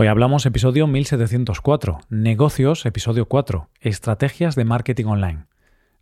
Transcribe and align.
Hoy 0.00 0.06
hablamos 0.06 0.46
episodio 0.46 0.86
1704, 0.86 1.98
negocios, 2.08 2.86
episodio 2.86 3.26
4, 3.26 3.68
estrategias 3.80 4.54
de 4.54 4.64
marketing 4.64 5.06
online. 5.06 5.46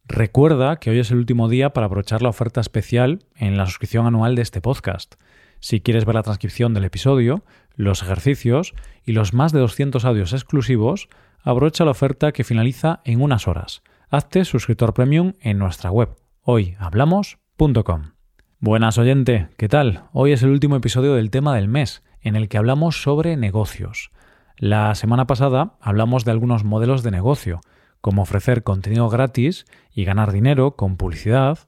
Recuerda 0.04 0.76
que 0.76 0.90
hoy 0.90 0.98
es 0.98 1.10
el 1.10 1.16
último 1.16 1.48
día 1.48 1.70
para 1.70 1.86
aprovechar 1.86 2.20
la 2.20 2.28
oferta 2.28 2.60
especial 2.60 3.20
en 3.36 3.56
la 3.56 3.64
suscripción 3.64 4.06
anual 4.06 4.34
de 4.34 4.42
este 4.42 4.60
podcast. 4.60 5.14
Si 5.60 5.80
quieres 5.80 6.04
ver 6.04 6.16
la 6.16 6.22
transcripción 6.22 6.74
del 6.74 6.84
episodio, 6.84 7.42
los 7.74 8.02
ejercicios 8.02 8.74
y 9.06 9.12
los 9.12 9.32
más 9.32 9.52
de 9.52 9.60
200 9.60 10.04
audios 10.04 10.34
exclusivos, 10.34 11.08
aprovecha 11.42 11.86
la 11.86 11.92
oferta 11.92 12.32
que 12.32 12.44
finaliza 12.44 13.00
en 13.06 13.22
unas 13.22 13.48
horas. 13.48 13.82
Hazte 14.10 14.44
suscriptor 14.44 14.92
premium 14.92 15.32
en 15.40 15.56
nuestra 15.56 15.90
web 15.90 16.10
hoyhablamos.com. 16.42 18.10
Buenas 18.58 18.98
oyente, 18.98 19.48
¿qué 19.56 19.68
tal? 19.68 20.04
Hoy 20.12 20.32
es 20.32 20.42
el 20.42 20.50
último 20.50 20.76
episodio 20.76 21.14
del 21.14 21.30
tema 21.30 21.54
del 21.54 21.68
mes 21.68 22.02
en 22.22 22.36
el 22.36 22.48
que 22.48 22.58
hablamos 22.58 23.02
sobre 23.02 23.36
negocios. 23.36 24.10
La 24.58 24.94
semana 24.94 25.26
pasada 25.26 25.74
hablamos 25.80 26.24
de 26.24 26.30
algunos 26.30 26.64
modelos 26.64 27.02
de 27.02 27.10
negocio, 27.10 27.60
como 28.00 28.22
ofrecer 28.22 28.62
contenido 28.62 29.08
gratis 29.08 29.66
y 29.92 30.04
ganar 30.04 30.32
dinero 30.32 30.76
con 30.76 30.96
publicidad, 30.96 31.58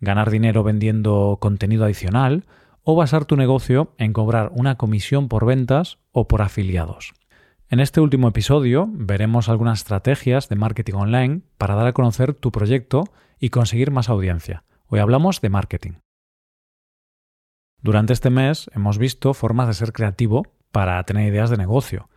ganar 0.00 0.30
dinero 0.30 0.62
vendiendo 0.62 1.38
contenido 1.40 1.84
adicional 1.84 2.44
o 2.82 2.94
basar 2.94 3.24
tu 3.24 3.36
negocio 3.36 3.94
en 3.98 4.12
cobrar 4.12 4.50
una 4.54 4.76
comisión 4.76 5.28
por 5.28 5.46
ventas 5.46 5.98
o 6.12 6.28
por 6.28 6.42
afiliados. 6.42 7.14
En 7.70 7.80
este 7.80 8.00
último 8.00 8.28
episodio 8.28 8.88
veremos 8.92 9.48
algunas 9.48 9.80
estrategias 9.80 10.48
de 10.48 10.56
marketing 10.56 10.94
online 10.94 11.40
para 11.56 11.74
dar 11.74 11.86
a 11.86 11.92
conocer 11.92 12.34
tu 12.34 12.52
proyecto 12.52 13.04
y 13.40 13.48
conseguir 13.48 13.90
más 13.90 14.08
audiencia. 14.08 14.64
Hoy 14.86 15.00
hablamos 15.00 15.40
de 15.40 15.48
marketing. 15.48 16.03
Durante 17.84 18.14
este 18.14 18.30
mes 18.30 18.70
hemos 18.74 18.96
visto 18.96 19.34
formas 19.34 19.66
de 19.68 19.74
ser 19.74 19.92
creativo 19.92 20.46
para 20.72 21.04
tener 21.04 21.28
ideas 21.28 21.50
de 21.50 21.58
negocio, 21.58 22.08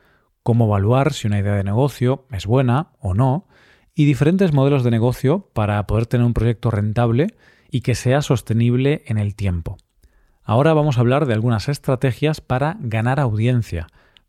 cómo 0.42 0.68
evaluar 0.68 1.12
si 1.12 1.28
una 1.28 1.40
idea 1.40 1.56
de 1.56 1.66
negocio 1.66 2.26
es 2.32 2.46
buena 2.46 2.94
o 3.02 3.14
no, 3.14 3.50
y 3.94 4.06
diferentes 4.06 4.54
modelos 4.54 4.86
de 4.86 4.92
negocio 4.92 5.50
para 5.52 5.86
poder 5.86 6.06
tener 6.06 6.26
un 6.26 6.34
proyecto 6.34 6.72
rentable 6.72 7.36
y 7.70 7.82
que 7.82 7.96
sea 7.96 8.22
sostenible 8.22 9.04
en 9.08 9.18
el 9.18 9.36
tiempo. 9.36 9.76
Ahora 10.42 10.74
vamos 10.74 10.98
a 10.98 11.02
hablar 11.02 11.26
de 11.26 11.34
algunas 11.34 11.68
estrategias 11.68 12.40
para 12.40 12.78
ganar 12.80 13.20
audiencia, 13.20 13.88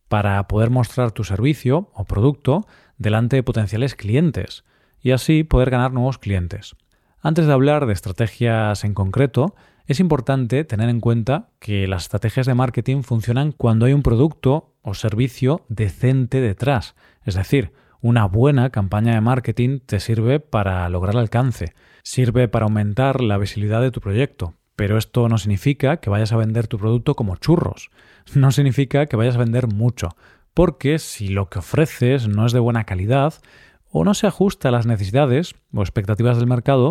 para 0.08 0.48
poder 0.48 0.70
mostrar 0.70 1.12
tu 1.12 1.23
servicio 1.23 1.92
o 1.95 2.05
producto 2.05 2.67
delante 2.97 3.36
de 3.36 3.45
potenciales 3.45 3.95
clientes 3.95 4.64
y 5.00 5.12
así 5.12 5.45
poder 5.45 5.70
ganar 5.70 5.92
nuevos 5.92 6.19
clientes. 6.19 6.75
Antes 7.20 7.47
de 7.47 7.52
hablar 7.52 7.86
de 7.86 7.92
estrategias 7.92 8.83
en 8.83 8.95
concreto, 8.95 9.55
es 9.89 10.00
importante 10.00 10.64
tener 10.64 10.91
en 10.91 11.00
cuenta 11.00 11.48
que 11.58 11.89
las 11.89 12.03
estrategias 12.03 12.44
de 12.44 12.53
marketing 12.53 13.00
funcionan 13.00 13.53
cuando 13.53 13.86
hay 13.86 13.95
un 13.95 14.03
producto 14.03 14.75
o 14.83 14.92
servicio 14.92 15.64
decente 15.70 16.42
detrás. 16.42 16.95
Es 17.25 17.36
decir, 17.36 17.72
una 18.03 18.27
buena 18.27 18.69
campaña 18.69 19.14
de 19.14 19.22
marketing 19.22 19.80
te 19.80 19.98
sirve 19.98 20.41
para 20.41 20.86
lograr 20.91 21.17
alcance, 21.17 21.72
sirve 22.03 22.48
para 22.48 22.67
aumentar 22.67 23.22
la 23.22 23.39
visibilidad 23.39 23.80
de 23.80 23.91
tu 23.91 24.03
proyecto, 24.03 24.53
pero 24.77 24.98
esto 24.98 25.27
no 25.30 25.39
significa 25.39 25.97
que 25.97 26.11
vayas 26.11 26.33
a 26.33 26.36
vender 26.36 26.67
tu 26.67 26.78
producto 26.78 27.14
como 27.14 27.36
churros, 27.36 27.91
no 28.34 28.52
significa 28.52 29.06
que 29.06 29.17
vayas 29.17 29.36
a 29.36 29.41
vender 29.41 29.69
mucho, 29.69 30.11
porque 30.52 30.98
si 30.98 31.28
lo 31.28 31.48
que 31.48 31.61
ofreces 31.61 32.28
no 32.28 32.45
es 32.45 32.52
de 32.52 32.61
buena 32.61 32.84
calidad 32.84 33.33
o 33.91 34.05
no 34.05 34.12
se 34.12 34.27
ajusta 34.27 34.69
a 34.69 34.73
las 34.73 34.84
necesidades 34.84 35.55
o 35.73 35.80
expectativas 35.80 36.36
del 36.36 36.47
mercado, 36.47 36.91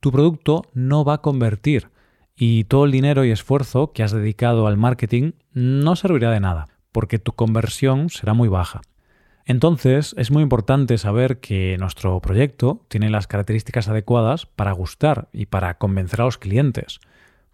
tu 0.00 0.10
producto 0.10 0.62
no 0.72 1.04
va 1.04 1.14
a 1.14 1.20
convertir 1.20 1.90
y 2.40 2.64
todo 2.64 2.84
el 2.84 2.92
dinero 2.92 3.24
y 3.24 3.32
esfuerzo 3.32 3.92
que 3.92 4.04
has 4.04 4.12
dedicado 4.12 4.68
al 4.68 4.76
marketing 4.76 5.32
no 5.52 5.96
servirá 5.96 6.30
de 6.30 6.38
nada, 6.38 6.68
porque 6.92 7.18
tu 7.18 7.32
conversión 7.32 8.10
será 8.10 8.32
muy 8.32 8.48
baja. 8.48 8.80
Entonces 9.44 10.14
es 10.16 10.30
muy 10.30 10.44
importante 10.44 10.98
saber 10.98 11.40
que 11.40 11.76
nuestro 11.80 12.20
proyecto 12.20 12.84
tiene 12.88 13.10
las 13.10 13.26
características 13.26 13.88
adecuadas 13.88 14.46
para 14.46 14.70
gustar 14.70 15.28
y 15.32 15.46
para 15.46 15.78
convencer 15.78 16.20
a 16.20 16.26
los 16.26 16.38
clientes. 16.38 17.00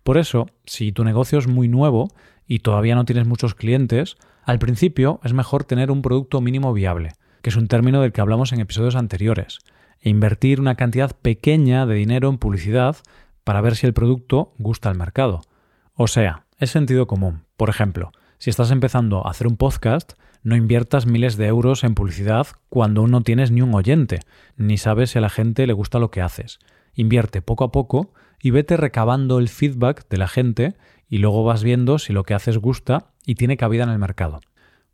Por 0.02 0.18
eso, 0.18 0.48
si 0.66 0.92
tu 0.92 1.02
negocio 1.02 1.38
es 1.38 1.46
muy 1.46 1.66
nuevo 1.66 2.08
y 2.46 2.58
todavía 2.58 2.94
no 2.94 3.06
tienes 3.06 3.26
muchos 3.26 3.54
clientes, 3.54 4.18
al 4.42 4.58
principio 4.58 5.18
es 5.24 5.32
mejor 5.32 5.64
tener 5.64 5.90
un 5.90 6.02
producto 6.02 6.42
mínimo 6.42 6.74
viable, 6.74 7.12
que 7.40 7.48
es 7.48 7.56
un 7.56 7.68
término 7.68 8.02
del 8.02 8.12
que 8.12 8.20
hablamos 8.20 8.52
en 8.52 8.60
episodios 8.60 8.96
anteriores, 8.96 9.60
e 10.02 10.10
invertir 10.10 10.60
una 10.60 10.74
cantidad 10.74 11.16
pequeña 11.16 11.86
de 11.86 11.94
dinero 11.94 12.28
en 12.28 12.36
publicidad 12.36 12.96
para 13.44 13.60
ver 13.60 13.76
si 13.76 13.86
el 13.86 13.94
producto 13.94 14.54
gusta 14.58 14.88
al 14.88 14.98
mercado. 14.98 15.42
O 15.94 16.08
sea, 16.08 16.46
es 16.58 16.70
sentido 16.70 17.06
común. 17.06 17.44
Por 17.56 17.68
ejemplo, 17.68 18.12
si 18.38 18.50
estás 18.50 18.70
empezando 18.70 19.26
a 19.26 19.30
hacer 19.30 19.46
un 19.46 19.56
podcast, 19.56 20.14
no 20.42 20.56
inviertas 20.56 21.06
miles 21.06 21.36
de 21.36 21.46
euros 21.46 21.84
en 21.84 21.94
publicidad 21.94 22.48
cuando 22.68 23.00
aún 23.00 23.10
no 23.10 23.22
tienes 23.22 23.50
ni 23.50 23.62
un 23.62 23.74
oyente, 23.74 24.20
ni 24.56 24.76
sabes 24.76 25.10
si 25.10 25.18
a 25.18 25.22
la 25.22 25.30
gente 25.30 25.66
le 25.66 25.72
gusta 25.72 25.98
lo 25.98 26.10
que 26.10 26.20
haces. 26.20 26.58
Invierte 26.94 27.42
poco 27.42 27.64
a 27.64 27.72
poco 27.72 28.12
y 28.40 28.50
vete 28.50 28.76
recabando 28.76 29.38
el 29.38 29.48
feedback 29.48 30.08
de 30.08 30.18
la 30.18 30.28
gente 30.28 30.76
y 31.08 31.18
luego 31.18 31.44
vas 31.44 31.62
viendo 31.62 31.98
si 31.98 32.12
lo 32.12 32.24
que 32.24 32.34
haces 32.34 32.58
gusta 32.58 33.12
y 33.24 33.36
tiene 33.36 33.56
cabida 33.56 33.84
en 33.84 33.90
el 33.90 33.98
mercado. 33.98 34.40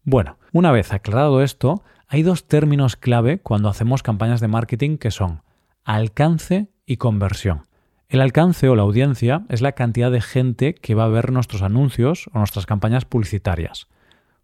Bueno, 0.04 0.38
una 0.52 0.70
vez 0.70 0.92
aclarado 0.92 1.42
esto, 1.42 1.82
hay 2.06 2.22
dos 2.22 2.46
términos 2.46 2.96
clave 2.96 3.40
cuando 3.40 3.68
hacemos 3.68 4.02
campañas 4.02 4.40
de 4.40 4.48
marketing 4.48 4.98
que 4.98 5.10
son 5.10 5.42
alcance 5.84 6.68
y 6.86 6.96
conversión. 6.96 7.62
El 8.10 8.20
alcance 8.20 8.68
o 8.68 8.74
la 8.74 8.82
audiencia 8.82 9.44
es 9.48 9.60
la 9.60 9.70
cantidad 9.70 10.10
de 10.10 10.20
gente 10.20 10.74
que 10.74 10.96
va 10.96 11.04
a 11.04 11.08
ver 11.08 11.30
nuestros 11.30 11.62
anuncios 11.62 12.28
o 12.32 12.38
nuestras 12.38 12.66
campañas 12.66 13.04
publicitarias. 13.04 13.86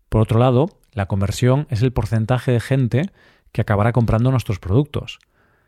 Por 0.09 0.21
otro 0.21 0.39
lado, 0.39 0.79
la 0.93 1.07
conversión 1.07 1.67
es 1.69 1.83
el 1.83 1.93
porcentaje 1.93 2.53
de 2.53 2.61
gente 2.61 3.11
que 3.51 3.63
acabará 3.63 3.91
comprando 3.91 4.31
nuestros 4.31 4.61
productos. 4.61 5.19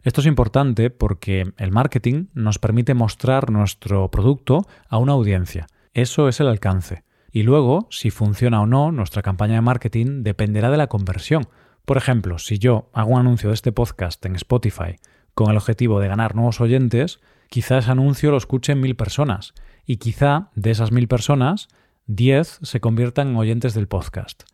Esto 0.04 0.20
es 0.20 0.28
importante 0.28 0.90
porque 0.90 1.52
el 1.56 1.72
marketing 1.72 2.26
nos 2.34 2.60
permite 2.60 2.94
mostrar 2.94 3.50
nuestro 3.50 4.12
producto 4.12 4.64
a 4.88 4.98
una 4.98 5.14
audiencia. 5.14 5.66
Eso 5.92 6.28
es 6.28 6.38
el 6.38 6.46
alcance. 6.46 7.02
Y 7.32 7.42
luego, 7.42 7.88
si 7.90 8.10
funciona 8.10 8.62
o 8.62 8.66
no, 8.66 8.92
nuestra 8.92 9.22
campaña 9.22 9.54
de 9.54 9.62
marketing 9.62 10.22
dependerá 10.22 10.70
de 10.70 10.76
la 10.76 10.86
conversión. 10.86 11.48
Por 11.84 11.96
ejemplo, 11.96 12.38
si 12.38 12.60
yo 12.60 12.90
hago 12.92 13.10
un 13.10 13.18
anuncio 13.18 13.48
de 13.48 13.54
este 13.54 13.72
podcast 13.72 14.24
en 14.24 14.36
Spotify 14.36 15.00
con 15.34 15.50
el 15.50 15.56
objetivo 15.56 15.98
de 15.98 16.06
ganar 16.06 16.36
nuevos 16.36 16.60
oyentes, 16.60 17.18
quizá 17.48 17.78
ese 17.78 17.90
anuncio 17.90 18.30
lo 18.30 18.36
escuchen 18.36 18.80
mil 18.80 18.96
personas 18.96 19.54
y 19.84 19.96
quizá 19.96 20.50
de 20.54 20.70
esas 20.70 20.92
mil 20.92 21.08
personas, 21.08 21.68
diez 22.06 22.58
se 22.62 22.80
conviertan 22.80 23.28
en 23.28 23.36
oyentes 23.36 23.74
del 23.74 23.88
podcast. 23.88 24.44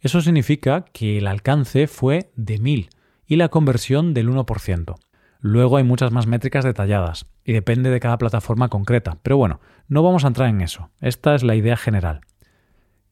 Eso 0.00 0.20
significa 0.20 0.84
que 0.92 1.18
el 1.18 1.26
alcance 1.26 1.86
fue 1.86 2.30
de 2.36 2.58
mil 2.58 2.90
y 3.26 3.36
la 3.36 3.48
conversión 3.48 4.14
del 4.14 4.30
1%. 4.30 4.94
Luego 5.40 5.76
hay 5.76 5.84
muchas 5.84 6.10
más 6.10 6.26
métricas 6.26 6.64
detalladas 6.64 7.26
y 7.44 7.52
depende 7.52 7.90
de 7.90 8.00
cada 8.00 8.18
plataforma 8.18 8.68
concreta, 8.68 9.18
pero 9.22 9.36
bueno, 9.36 9.60
no 9.88 10.02
vamos 10.02 10.24
a 10.24 10.28
entrar 10.28 10.48
en 10.48 10.60
eso. 10.60 10.90
Esta 11.00 11.34
es 11.34 11.42
la 11.42 11.54
idea 11.54 11.76
general. 11.76 12.20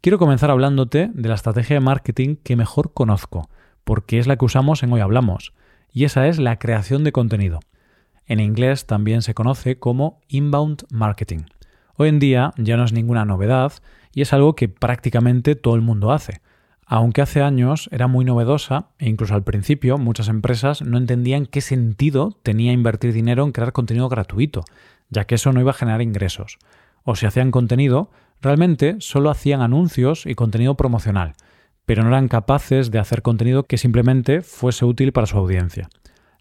Quiero 0.00 0.19
comenzar 0.19 0.50
hablándote 0.50 1.10
de 1.12 1.28
la 1.28 1.34
estrategia 1.34 1.75
de 1.75 1.81
marketing 1.81 2.37
que 2.37 2.56
mejor 2.56 2.93
conozco, 2.93 3.49
porque 3.84 4.19
es 4.19 4.26
la 4.26 4.37
que 4.37 4.44
usamos 4.44 4.82
en 4.82 4.93
Hoy 4.93 5.00
Hablamos, 5.00 5.55
y 5.93 6.05
esa 6.05 6.28
es 6.28 6.38
la 6.38 6.59
creación 6.59 7.05
de 7.05 7.12
contenido. 7.12 7.60
En 8.28 8.40
inglés 8.40 8.86
también 8.86 9.22
se 9.22 9.32
conoce 9.32 9.78
como 9.78 10.20
inbound 10.28 10.84
marketing. 10.90 11.44
Hoy 11.96 12.10
en 12.10 12.18
día 12.18 12.52
ya 12.58 12.76
no 12.76 12.84
es 12.84 12.92
ninguna 12.92 13.24
novedad 13.24 13.72
y 14.12 14.20
es 14.20 14.34
algo 14.34 14.54
que 14.54 14.68
prácticamente 14.68 15.56
todo 15.56 15.74
el 15.74 15.80
mundo 15.80 16.12
hace. 16.12 16.42
Aunque 16.84 17.22
hace 17.22 17.40
años 17.40 17.88
era 17.90 18.06
muy 18.06 18.26
novedosa 18.26 18.90
e 18.98 19.08
incluso 19.08 19.34
al 19.34 19.44
principio 19.44 19.96
muchas 19.96 20.28
empresas 20.28 20.82
no 20.82 20.98
entendían 20.98 21.46
qué 21.46 21.62
sentido 21.62 22.38
tenía 22.42 22.72
invertir 22.72 23.14
dinero 23.14 23.44
en 23.44 23.52
crear 23.52 23.72
contenido 23.72 24.10
gratuito, 24.10 24.62
ya 25.08 25.24
que 25.24 25.36
eso 25.36 25.52
no 25.52 25.60
iba 25.60 25.70
a 25.70 25.74
generar 25.74 26.02
ingresos. 26.02 26.58
O 27.04 27.16
si 27.16 27.24
hacían 27.24 27.50
contenido, 27.50 28.10
realmente 28.42 28.96
solo 28.98 29.30
hacían 29.30 29.62
anuncios 29.62 30.26
y 30.26 30.34
contenido 30.34 30.76
promocional, 30.76 31.32
pero 31.86 32.02
no 32.02 32.10
eran 32.10 32.28
capaces 32.28 32.90
de 32.90 32.98
hacer 32.98 33.22
contenido 33.22 33.62
que 33.62 33.78
simplemente 33.78 34.42
fuese 34.42 34.84
útil 34.84 35.12
para 35.12 35.26
su 35.26 35.38
audiencia. 35.38 35.88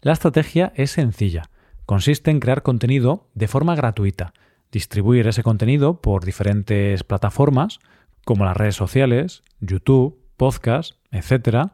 La 0.02 0.12
estrategia 0.12 0.70
es 0.76 0.90
sencilla 0.90 1.48
consiste 1.88 2.30
en 2.30 2.38
crear 2.38 2.62
contenido 2.62 3.30
de 3.32 3.48
forma 3.48 3.74
gratuita, 3.74 4.34
distribuir 4.70 5.26
ese 5.26 5.42
contenido 5.42 6.02
por 6.02 6.26
diferentes 6.26 7.02
plataformas 7.02 7.78
como 8.26 8.44
las 8.44 8.58
redes 8.58 8.76
sociales, 8.76 9.42
YouTube, 9.60 10.20
podcast, 10.36 10.96
etc., 11.12 11.70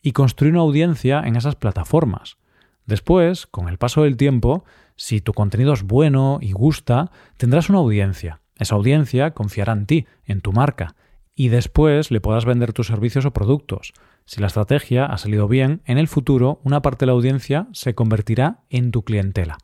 y 0.00 0.12
construir 0.12 0.54
una 0.54 0.62
audiencia 0.62 1.20
en 1.20 1.36
esas 1.36 1.54
plataformas. 1.54 2.38
Después, 2.86 3.46
con 3.46 3.68
el 3.68 3.76
paso 3.76 4.04
del 4.04 4.16
tiempo, 4.16 4.64
si 4.96 5.20
tu 5.20 5.34
contenido 5.34 5.74
es 5.74 5.82
bueno 5.82 6.38
y 6.40 6.52
gusta, 6.52 7.10
tendrás 7.36 7.68
una 7.68 7.80
audiencia. 7.80 8.40
Esa 8.56 8.74
audiencia 8.74 9.32
confiará 9.32 9.74
en 9.74 9.84
ti, 9.84 10.06
en 10.24 10.40
tu 10.40 10.54
marca, 10.54 10.94
y 11.34 11.48
después 11.48 12.10
le 12.10 12.22
podrás 12.22 12.46
vender 12.46 12.72
tus 12.72 12.86
servicios 12.86 13.26
o 13.26 13.34
productos. 13.34 13.92
Si 14.28 14.40
la 14.40 14.48
estrategia 14.48 15.06
ha 15.06 15.16
salido 15.16 15.48
bien, 15.48 15.80
en 15.86 15.96
el 15.96 16.06
futuro 16.06 16.60
una 16.62 16.82
parte 16.82 17.00
de 17.00 17.06
la 17.06 17.12
audiencia 17.12 17.66
se 17.72 17.94
convertirá 17.94 18.60
en 18.68 18.90
tu 18.90 19.02
clientela. 19.02 19.56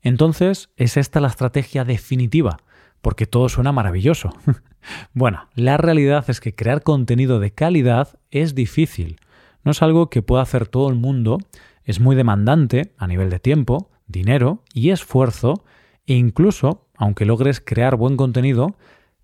Entonces, 0.00 0.70
¿es 0.76 0.96
esta 0.96 1.20
la 1.20 1.28
estrategia 1.28 1.84
definitiva 1.84 2.56
porque 3.04 3.26
todo 3.26 3.50
suena 3.50 3.70
maravilloso. 3.70 4.30
bueno, 5.12 5.48
la 5.54 5.76
realidad 5.76 6.24
es 6.28 6.40
que 6.40 6.54
crear 6.54 6.82
contenido 6.82 7.38
de 7.38 7.52
calidad 7.52 8.18
es 8.30 8.54
difícil. 8.54 9.20
No 9.62 9.72
es 9.72 9.82
algo 9.82 10.08
que 10.08 10.22
pueda 10.22 10.42
hacer 10.42 10.66
todo 10.66 10.88
el 10.88 10.94
mundo, 10.94 11.38
es 11.84 12.00
muy 12.00 12.16
demandante 12.16 12.94
a 12.96 13.06
nivel 13.06 13.28
de 13.28 13.38
tiempo, 13.38 13.90
dinero 14.06 14.62
y 14.72 14.88
esfuerzo, 14.88 15.64
e 16.06 16.14
incluso, 16.14 16.86
aunque 16.96 17.26
logres 17.26 17.60
crear 17.60 17.96
buen 17.96 18.16
contenido, 18.16 18.74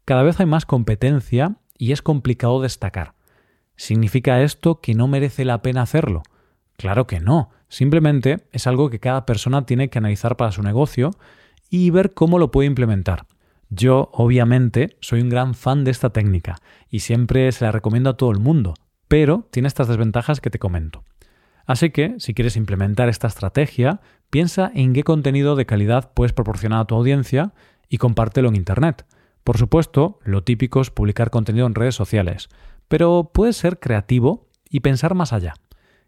cada 0.05 0.23
vez 0.25 0.39
hay 0.41 0.47
más 0.47 0.67
competencia 0.67 1.56
y 1.79 1.93
es 1.93 2.03
complicado 2.03 2.61
destacar. 2.61 3.15
¿Significa 3.81 4.43
esto 4.43 4.82
que 4.82 4.94
no 4.94 5.09
merece 5.09 5.47
la 5.47 5.62
pena 5.62 5.81
hacerlo? 5.81 6.23
Claro 6.77 7.06
que 7.06 7.19
no. 7.19 7.49
Simplemente 7.71 8.44
es 8.53 8.67
algo 8.67 8.91
que 8.91 9.00
cada 9.00 9.25
persona 9.25 9.65
tiene 9.65 9.88
que 9.88 9.97
analizar 9.97 10.37
para 10.37 10.53
su 10.53 10.62
negocio 10.62 11.12
y 11.71 11.88
ver 11.88 12.12
cómo 12.12 12.38
lo 12.38 12.50
puede 12.50 12.67
implementar. 12.67 13.25
Yo, 13.71 14.11
obviamente, 14.12 14.99
soy 15.00 15.23
un 15.23 15.31
gran 15.31 15.55
fan 15.55 15.85
de 15.85 15.93
esta 15.93 16.11
técnica 16.11 16.56
y 16.91 17.00
siempre 17.00 17.50
se 17.53 17.65
la 17.65 17.73
recomiendo 17.73 18.11
a 18.11 18.19
todo 18.19 18.31
el 18.32 18.38
mundo, 18.38 18.75
pero 19.09 19.49
tiene 19.50 19.69
estas 19.69 19.88
desventajas 19.88 20.43
que 20.43 20.50
te 20.50 20.59
comento. 20.59 21.03
Así 21.65 21.88
que, 21.88 22.17
si 22.19 22.35
quieres 22.35 22.56
implementar 22.56 23.09
esta 23.09 23.29
estrategia, 23.29 24.03
piensa 24.29 24.71
en 24.75 24.93
qué 24.93 25.05
contenido 25.05 25.56
de 25.56 25.65
calidad 25.65 26.12
puedes 26.12 26.35
proporcionar 26.35 26.81
a 26.81 26.85
tu 26.85 26.97
audiencia 26.97 27.55
y 27.88 27.97
compártelo 27.97 28.50
en 28.50 28.56
Internet. 28.56 29.06
Por 29.43 29.56
supuesto, 29.56 30.19
lo 30.23 30.44
típico 30.44 30.82
es 30.82 30.91
publicar 30.91 31.31
contenido 31.31 31.67
en 31.67 31.75
redes 31.75 31.94
sociales, 31.94 32.50
pero 32.91 33.31
puedes 33.33 33.57
ser 33.57 33.79
creativo 33.79 34.49
y 34.69 34.81
pensar 34.81 35.15
más 35.15 35.33
allá. 35.33 35.55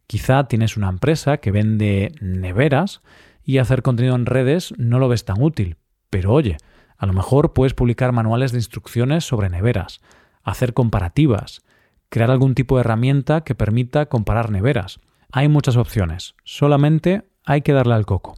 Quizá 0.08 0.48
tienes 0.48 0.76
una 0.76 0.88
empresa 0.88 1.36
que 1.36 1.52
vende 1.52 2.12
neveras 2.20 3.02
y 3.44 3.58
hacer 3.58 3.82
contenido 3.82 4.16
en 4.16 4.26
redes 4.26 4.74
no 4.78 4.98
lo 4.98 5.08
ves 5.08 5.24
tan 5.24 5.40
útil. 5.40 5.76
Pero 6.10 6.32
oye, 6.32 6.56
a 6.98 7.06
lo 7.06 7.12
mejor 7.12 7.52
puedes 7.52 7.72
publicar 7.72 8.10
manuales 8.10 8.50
de 8.50 8.58
instrucciones 8.58 9.24
sobre 9.24 9.48
neveras, 9.48 10.00
hacer 10.42 10.74
comparativas, 10.74 11.62
crear 12.08 12.32
algún 12.32 12.56
tipo 12.56 12.74
de 12.74 12.80
herramienta 12.80 13.42
que 13.42 13.54
permita 13.54 14.06
comparar 14.06 14.50
neveras. 14.50 14.98
Hay 15.30 15.46
muchas 15.46 15.76
opciones, 15.76 16.34
solamente 16.42 17.30
hay 17.44 17.62
que 17.62 17.72
darle 17.72 17.94
al 17.94 18.06
coco. 18.06 18.34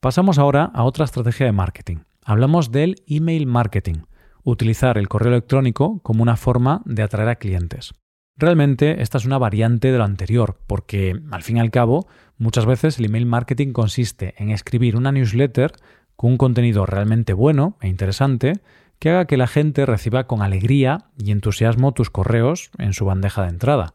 Pasamos 0.00 0.40
ahora 0.40 0.72
a 0.74 0.82
otra 0.82 1.04
estrategia 1.04 1.46
de 1.46 1.52
marketing. 1.52 1.98
Hablamos 2.24 2.72
del 2.72 2.96
email 3.06 3.46
marketing 3.46 4.02
utilizar 4.50 4.98
el 4.98 5.08
correo 5.08 5.32
electrónico 5.32 6.00
como 6.02 6.22
una 6.22 6.36
forma 6.36 6.82
de 6.84 7.02
atraer 7.02 7.28
a 7.28 7.36
clientes. 7.36 7.92
Realmente 8.36 9.02
esta 9.02 9.18
es 9.18 9.26
una 9.26 9.38
variante 9.38 9.92
de 9.92 9.98
lo 9.98 10.04
anterior, 10.04 10.58
porque 10.66 11.14
al 11.30 11.42
fin 11.42 11.58
y 11.58 11.60
al 11.60 11.70
cabo 11.70 12.06
muchas 12.38 12.64
veces 12.64 12.98
el 12.98 13.04
email 13.04 13.26
marketing 13.26 13.72
consiste 13.72 14.34
en 14.38 14.50
escribir 14.50 14.96
una 14.96 15.12
newsletter 15.12 15.72
con 16.16 16.32
un 16.32 16.38
contenido 16.38 16.86
realmente 16.86 17.32
bueno 17.34 17.76
e 17.82 17.88
interesante 17.88 18.60
que 18.98 19.10
haga 19.10 19.26
que 19.26 19.36
la 19.36 19.46
gente 19.46 19.86
reciba 19.86 20.26
con 20.26 20.42
alegría 20.42 21.06
y 21.18 21.32
entusiasmo 21.32 21.92
tus 21.92 22.10
correos 22.10 22.70
en 22.78 22.92
su 22.92 23.04
bandeja 23.04 23.42
de 23.42 23.48
entrada. 23.48 23.94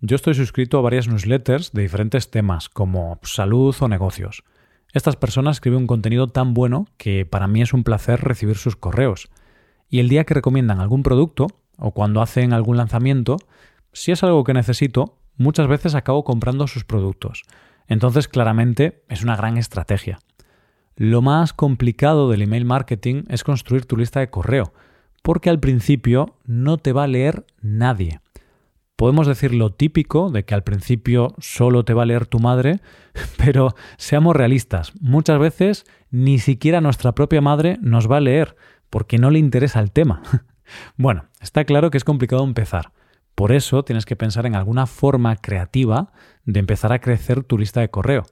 Yo 0.00 0.16
estoy 0.16 0.34
suscrito 0.34 0.78
a 0.78 0.82
varias 0.82 1.08
newsletters 1.08 1.72
de 1.72 1.82
diferentes 1.82 2.30
temas 2.30 2.68
como 2.68 3.18
salud 3.22 3.74
o 3.80 3.88
negocios. 3.88 4.42
Estas 4.92 5.16
personas 5.16 5.56
escriben 5.56 5.80
un 5.80 5.86
contenido 5.86 6.28
tan 6.28 6.54
bueno 6.54 6.86
que 6.96 7.24
para 7.24 7.46
mí 7.46 7.62
es 7.62 7.72
un 7.72 7.84
placer 7.84 8.20
recibir 8.20 8.56
sus 8.56 8.76
correos 8.76 9.30
y 9.92 10.00
el 10.00 10.08
día 10.08 10.24
que 10.24 10.32
recomiendan 10.32 10.80
algún 10.80 11.02
producto 11.02 11.48
o 11.76 11.92
cuando 11.92 12.22
hacen 12.22 12.54
algún 12.54 12.78
lanzamiento, 12.78 13.36
si 13.92 14.10
es 14.10 14.22
algo 14.24 14.42
que 14.42 14.54
necesito, 14.54 15.18
muchas 15.36 15.68
veces 15.68 15.94
acabo 15.94 16.24
comprando 16.24 16.66
sus 16.66 16.84
productos. 16.84 17.42
Entonces, 17.88 18.26
claramente, 18.26 19.04
es 19.10 19.22
una 19.22 19.36
gran 19.36 19.58
estrategia. 19.58 20.18
Lo 20.96 21.20
más 21.20 21.52
complicado 21.52 22.30
del 22.30 22.40
email 22.40 22.64
marketing 22.64 23.24
es 23.28 23.44
construir 23.44 23.84
tu 23.84 23.98
lista 23.98 24.20
de 24.20 24.30
correo, 24.30 24.72
porque 25.20 25.50
al 25.50 25.60
principio 25.60 26.36
no 26.46 26.78
te 26.78 26.94
va 26.94 27.04
a 27.04 27.08
leer 27.08 27.44
nadie. 27.60 28.20
Podemos 28.96 29.26
decir 29.26 29.52
lo 29.52 29.74
típico 29.74 30.30
de 30.30 30.46
que 30.46 30.54
al 30.54 30.64
principio 30.64 31.34
solo 31.36 31.84
te 31.84 31.92
va 31.92 32.04
a 32.04 32.06
leer 32.06 32.24
tu 32.24 32.38
madre, 32.38 32.80
pero 33.36 33.74
seamos 33.98 34.34
realistas, 34.36 34.94
muchas 35.02 35.38
veces 35.38 35.84
ni 36.10 36.38
siquiera 36.38 36.80
nuestra 36.80 37.12
propia 37.12 37.42
madre 37.42 37.76
nos 37.82 38.10
va 38.10 38.16
a 38.16 38.20
leer, 38.20 38.56
porque 38.92 39.16
no 39.16 39.30
le 39.30 39.38
interesa 39.38 39.80
el 39.80 39.90
tema. 39.90 40.20
bueno, 40.98 41.24
está 41.40 41.64
claro 41.64 41.90
que 41.90 41.96
es 41.96 42.04
complicado 42.04 42.44
empezar. 42.44 42.92
Por 43.34 43.50
eso 43.50 43.84
tienes 43.84 44.04
que 44.04 44.16
pensar 44.16 44.44
en 44.44 44.54
alguna 44.54 44.86
forma 44.86 45.34
creativa 45.36 46.12
de 46.44 46.60
empezar 46.60 46.92
a 46.92 46.98
crecer 46.98 47.42
tu 47.42 47.56
lista 47.56 47.80
de 47.80 47.88
correo. 47.88 48.24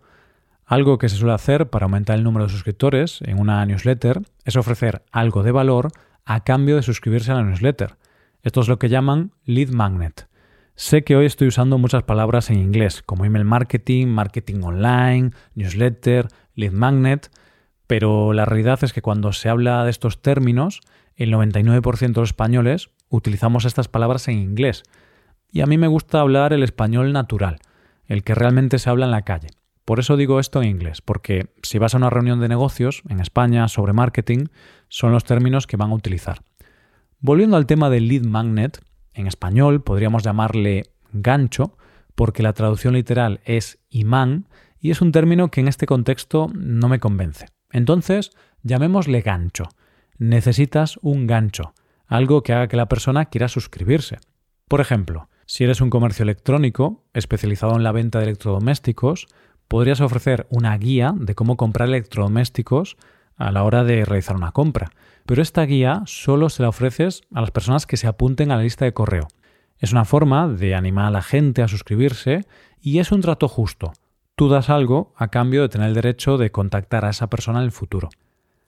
Algo 0.67 0.99
que 0.99 1.09
se 1.09 1.17
suele 1.17 1.33
hacer 1.33 1.71
para 1.71 1.87
aumentar 1.87 2.19
el 2.19 2.25
número 2.25 2.45
de 2.45 2.53
suscriptores 2.53 3.21
en 3.23 3.41
una 3.41 3.65
newsletter 3.65 4.21
es 4.45 4.57
ofrecer 4.57 5.03
algo 5.11 5.43
de 5.43 5.51
valor 5.51 5.93
a 6.27 6.45
cambio 6.45 6.77
de 6.77 6.83
suscribirse 6.83 7.33
a 7.33 7.37
la 7.37 7.43
newsletter. 7.43 7.97
Esto 8.43 8.61
es 8.61 8.69
lo 8.69 8.79
que 8.79 8.91
llaman 8.91 9.33
lead 9.47 9.71
magnet. 9.71 10.29
Sé 10.75 11.05
que 11.05 11.17
hoy 11.17 11.25
estoy 11.25 11.49
usando 11.49 11.79
muchas 11.79 12.03
palabras 12.03 12.51
en 12.51 12.59
inglés, 12.59 13.03
como 13.03 13.25
email 13.25 13.47
marketing, 13.47 14.09
marketing 14.09 14.61
online, 14.63 15.31
newsletter, 15.55 16.29
lead 16.55 16.73
magnet, 16.73 17.31
pero 17.91 18.33
la 18.33 18.45
realidad 18.45 18.85
es 18.85 18.93
que 18.93 19.03
cuando 19.03 19.33
se 19.33 19.49
habla 19.49 19.83
de 19.83 19.91
estos 19.91 20.23
términos, 20.23 20.81
el 21.17 21.35
99% 21.35 21.99
de 21.99 22.21
los 22.21 22.29
españoles 22.29 22.91
utilizamos 23.09 23.65
estas 23.65 23.89
palabras 23.89 24.29
en 24.29 24.39
inglés. 24.39 24.85
Y 25.51 25.61
a 25.61 25.67
mí 25.67 25.77
me 25.77 25.89
gusta 25.89 26.21
hablar 26.21 26.53
el 26.53 26.63
español 26.63 27.13
natural, 27.13 27.59
el 28.07 28.23
que 28.23 28.37
realmente 28.37 28.79
se 28.79 28.91
habla 28.91 29.07
en 29.07 29.11
la 29.11 29.23
calle. 29.23 29.49
Por 29.85 29.99
eso 29.99 30.17
digo 30.17 30.39
esto 30.39 30.63
en 30.63 30.69
inglés, 30.69 31.01
porque 31.01 31.51
si 31.65 31.79
vas 31.79 31.95
a 31.95 31.97
una 31.97 32.11
reunión 32.11 32.39
de 32.39 32.47
negocios 32.47 33.03
en 33.09 33.19
España 33.19 33.67
sobre 33.67 33.93
marketing, 33.93 34.45
son 34.87 35.11
los 35.11 35.25
términos 35.25 35.67
que 35.67 35.77
van 35.77 35.91
a 35.91 35.95
utilizar. 35.95 36.45
Volviendo 37.19 37.57
al 37.57 37.67
tema 37.67 37.91
del 37.91 38.07
lead 38.07 38.23
magnet, 38.23 38.81
en 39.15 39.27
español 39.27 39.83
podríamos 39.83 40.23
llamarle 40.23 40.93
gancho, 41.13 41.77
porque 42.15 42.45
la 42.45 42.53
traducción 42.53 42.95
literal 42.95 43.41
es 43.45 43.81
imán, 43.89 44.47
y 44.79 44.93
es 44.93 45.01
un 45.01 45.11
término 45.11 45.51
que 45.51 45.61
en 45.61 45.67
este 45.67 45.87
contexto 45.87 46.53
no 46.55 46.89
me 46.89 47.01
convence. 47.01 47.47
Entonces, 47.73 48.31
llamémosle 48.63 49.21
gancho. 49.23 49.65
Necesitas 50.19 50.99
un 51.03 51.27
gancho, 51.27 51.73
algo 52.07 52.43
que 52.43 52.53
haga 52.53 52.69
que 52.69 52.77
la 52.77 52.89
persona 52.89 53.27
quiera 53.27 53.49
suscribirse. 53.49 54.19
Por 54.69 54.81
ejemplo, 54.81 55.29
si 55.47 55.65
eres 55.65 55.81
un 55.81 55.91
comercio 55.91 56.23
electrónico 56.23 57.05
especializado 57.13 57.75
en 57.77 57.83
la 57.83 57.93
venta 57.93 58.19
de 58.19 58.27
electrodomésticos, 58.27 59.27
podrías 59.67 60.01
ofrecer 60.01 60.47
una 60.51 60.77
guía 60.77 61.15
de 61.17 61.35
cómo 61.35 61.57
comprar 61.57 61.89
electrodomésticos 61.89 62.97
a 63.37 63.51
la 63.51 63.65
hora 63.65 63.85
de 63.85 64.05
realizar 64.05 64.37
una 64.37 64.53
compra. 64.53 64.91
Pero 65.27 65.43
esta 65.43 65.65
guía 65.65 66.03
solo 66.07 66.51
se 66.51 66.63
la 66.63 66.69
ofreces 66.69 67.23
a 67.33 67.41
las 67.41 67.51
personas 67.51 67.87
que 67.87 67.97
se 67.97 68.07
apunten 68.07 68.51
a 68.51 68.57
la 68.57 68.63
lista 68.63 68.85
de 68.85 68.93
correo. 68.93 69.29
Es 69.79 69.93
una 69.93 70.05
forma 70.05 70.47
de 70.47 70.75
animar 70.75 71.07
a 71.07 71.11
la 71.11 71.23
gente 71.23 71.63
a 71.63 71.69
suscribirse 71.69 72.47
y 72.81 72.99
es 72.99 73.13
un 73.13 73.21
trato 73.21 73.49
justo, 73.49 73.93
tú 74.41 74.49
das 74.49 74.71
algo 74.71 75.13
a 75.17 75.29
cambio 75.29 75.61
de 75.61 75.69
tener 75.69 75.89
el 75.89 75.95
derecho 75.95 76.39
de 76.39 76.51
contactar 76.51 77.05
a 77.05 77.11
esa 77.11 77.29
persona 77.29 77.59
en 77.59 77.67
el 77.67 77.73
futuro. 77.73 78.09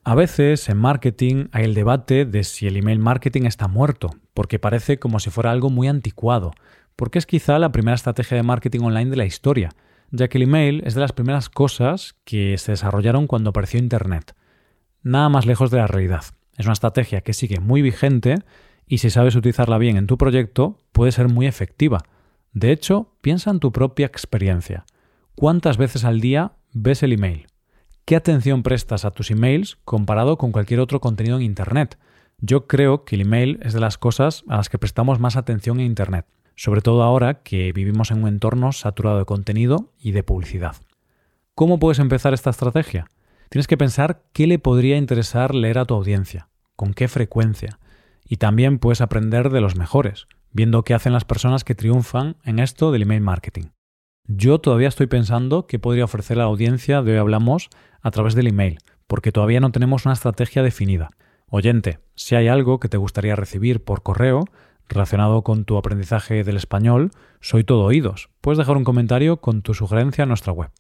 A 0.04 0.14
veces 0.14 0.68
en 0.68 0.76
marketing 0.76 1.46
hay 1.50 1.64
el 1.64 1.72
debate 1.72 2.26
de 2.26 2.44
si 2.44 2.66
el 2.66 2.76
email 2.76 2.98
marketing 2.98 3.44
está 3.44 3.68
muerto, 3.68 4.10
porque 4.34 4.58
parece 4.58 4.98
como 4.98 5.18
si 5.18 5.30
fuera 5.30 5.50
algo 5.50 5.70
muy 5.70 5.88
anticuado, 5.88 6.50
porque 6.94 7.18
es 7.18 7.24
quizá 7.24 7.58
la 7.58 7.72
primera 7.72 7.94
estrategia 7.94 8.36
de 8.36 8.42
marketing 8.42 8.80
online 8.80 9.08
de 9.08 9.16
la 9.16 9.24
historia, 9.24 9.70
ya 10.10 10.28
que 10.28 10.36
el 10.36 10.42
email 10.42 10.82
es 10.84 10.92
de 10.92 11.00
las 11.00 11.12
primeras 11.12 11.48
cosas 11.48 12.16
que 12.26 12.58
se 12.58 12.72
desarrollaron 12.72 13.26
cuando 13.26 13.48
apareció 13.48 13.80
Internet. 13.80 14.36
Nada 15.02 15.30
más 15.30 15.46
lejos 15.46 15.70
de 15.70 15.78
la 15.78 15.86
realidad. 15.86 16.24
Es 16.58 16.66
una 16.66 16.74
estrategia 16.74 17.22
que 17.22 17.32
sigue 17.32 17.60
muy 17.60 17.80
vigente 17.80 18.34
y 18.86 18.98
si 18.98 19.08
sabes 19.08 19.36
utilizarla 19.36 19.78
bien 19.78 19.96
en 19.96 20.06
tu 20.06 20.18
proyecto 20.18 20.76
puede 20.92 21.12
ser 21.12 21.28
muy 21.28 21.46
efectiva. 21.46 22.02
De 22.52 22.72
hecho, 22.72 23.14
piensa 23.22 23.50
en 23.50 23.58
tu 23.58 23.72
propia 23.72 24.04
experiencia. 24.04 24.84
¿Cuántas 25.34 25.78
veces 25.78 26.04
al 26.04 26.20
día 26.20 26.52
ves 26.72 27.02
el 27.02 27.14
email? 27.14 27.46
¿Qué 28.04 28.16
atención 28.16 28.62
prestas 28.62 29.04
a 29.04 29.12
tus 29.12 29.30
emails 29.30 29.78
comparado 29.84 30.36
con 30.36 30.52
cualquier 30.52 30.78
otro 30.78 31.00
contenido 31.00 31.36
en 31.36 31.42
Internet? 31.42 31.98
Yo 32.38 32.66
creo 32.66 33.04
que 33.04 33.16
el 33.16 33.22
email 33.22 33.58
es 33.62 33.72
de 33.72 33.80
las 33.80 33.96
cosas 33.96 34.44
a 34.48 34.56
las 34.56 34.68
que 34.68 34.78
prestamos 34.78 35.20
más 35.20 35.36
atención 35.36 35.80
en 35.80 35.86
Internet, 35.86 36.26
sobre 36.54 36.82
todo 36.82 37.02
ahora 37.02 37.42
que 37.42 37.72
vivimos 37.72 38.10
en 38.10 38.22
un 38.22 38.28
entorno 38.28 38.72
saturado 38.72 39.18
de 39.18 39.24
contenido 39.24 39.92
y 39.98 40.12
de 40.12 40.22
publicidad. 40.22 40.76
¿Cómo 41.54 41.78
puedes 41.78 41.98
empezar 41.98 42.34
esta 42.34 42.50
estrategia? 42.50 43.06
Tienes 43.48 43.66
que 43.66 43.78
pensar 43.78 44.24
qué 44.32 44.46
le 44.46 44.58
podría 44.58 44.98
interesar 44.98 45.54
leer 45.54 45.78
a 45.78 45.86
tu 45.86 45.94
audiencia, 45.94 46.48
con 46.76 46.92
qué 46.92 47.08
frecuencia, 47.08 47.78
y 48.28 48.36
también 48.36 48.78
puedes 48.78 49.00
aprender 49.00 49.48
de 49.48 49.62
los 49.62 49.76
mejores, 49.76 50.26
viendo 50.50 50.84
qué 50.84 50.92
hacen 50.92 51.14
las 51.14 51.24
personas 51.24 51.64
que 51.64 51.74
triunfan 51.74 52.36
en 52.44 52.58
esto 52.58 52.92
del 52.92 53.02
email 53.02 53.22
marketing. 53.22 53.64
Yo 54.28 54.60
todavía 54.60 54.88
estoy 54.88 55.08
pensando 55.08 55.66
qué 55.66 55.78
podría 55.78 56.04
ofrecer 56.04 56.36
a 56.36 56.42
la 56.42 56.44
audiencia 56.44 57.02
de 57.02 57.12
hoy 57.12 57.18
hablamos 57.18 57.70
a 58.00 58.10
través 58.12 58.34
del 58.34 58.46
email, 58.46 58.78
porque 59.08 59.32
todavía 59.32 59.60
no 59.60 59.72
tenemos 59.72 60.06
una 60.06 60.14
estrategia 60.14 60.62
definida. 60.62 61.10
Oyente, 61.48 61.98
si 62.14 62.36
hay 62.36 62.46
algo 62.46 62.78
que 62.78 62.88
te 62.88 62.96
gustaría 62.96 63.34
recibir 63.34 63.82
por 63.82 64.02
correo 64.02 64.44
relacionado 64.88 65.42
con 65.42 65.64
tu 65.64 65.76
aprendizaje 65.76 66.44
del 66.44 66.56
español, 66.56 67.10
soy 67.40 67.64
todo 67.64 67.84
oídos. 67.84 68.30
Puedes 68.40 68.58
dejar 68.58 68.76
un 68.76 68.84
comentario 68.84 69.38
con 69.38 69.60
tu 69.62 69.74
sugerencia 69.74 70.22
en 70.22 70.28
nuestra 70.28 70.52
web. 70.52 70.70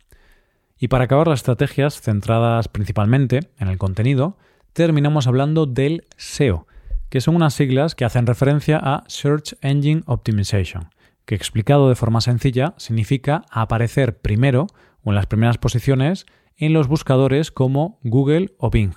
Y 0.78 0.88
para 0.88 1.04
acabar 1.04 1.26
las 1.26 1.40
estrategias 1.40 2.00
centradas 2.00 2.68
principalmente 2.68 3.40
en 3.58 3.68
el 3.68 3.78
contenido, 3.78 4.36
terminamos 4.72 5.26
hablando 5.26 5.66
del 5.66 6.06
SEO, 6.16 6.66
que 7.08 7.20
son 7.20 7.36
unas 7.36 7.54
siglas 7.54 7.94
que 7.94 8.04
hacen 8.04 8.26
referencia 8.26 8.78
a 8.82 9.04
Search 9.08 9.56
Engine 9.60 10.02
Optimization, 10.06 10.88
que 11.24 11.34
explicado 11.34 11.88
de 11.88 11.94
forma 11.94 12.20
sencilla 12.20 12.74
significa 12.76 13.44
aparecer 13.50 14.20
primero 14.20 14.66
o 15.02 15.10
en 15.10 15.16
las 15.16 15.26
primeras 15.26 15.58
posiciones 15.58 16.26
en 16.56 16.72
los 16.72 16.88
buscadores 16.88 17.50
como 17.50 17.98
Google 18.02 18.54
o 18.58 18.70
Bing. 18.70 18.94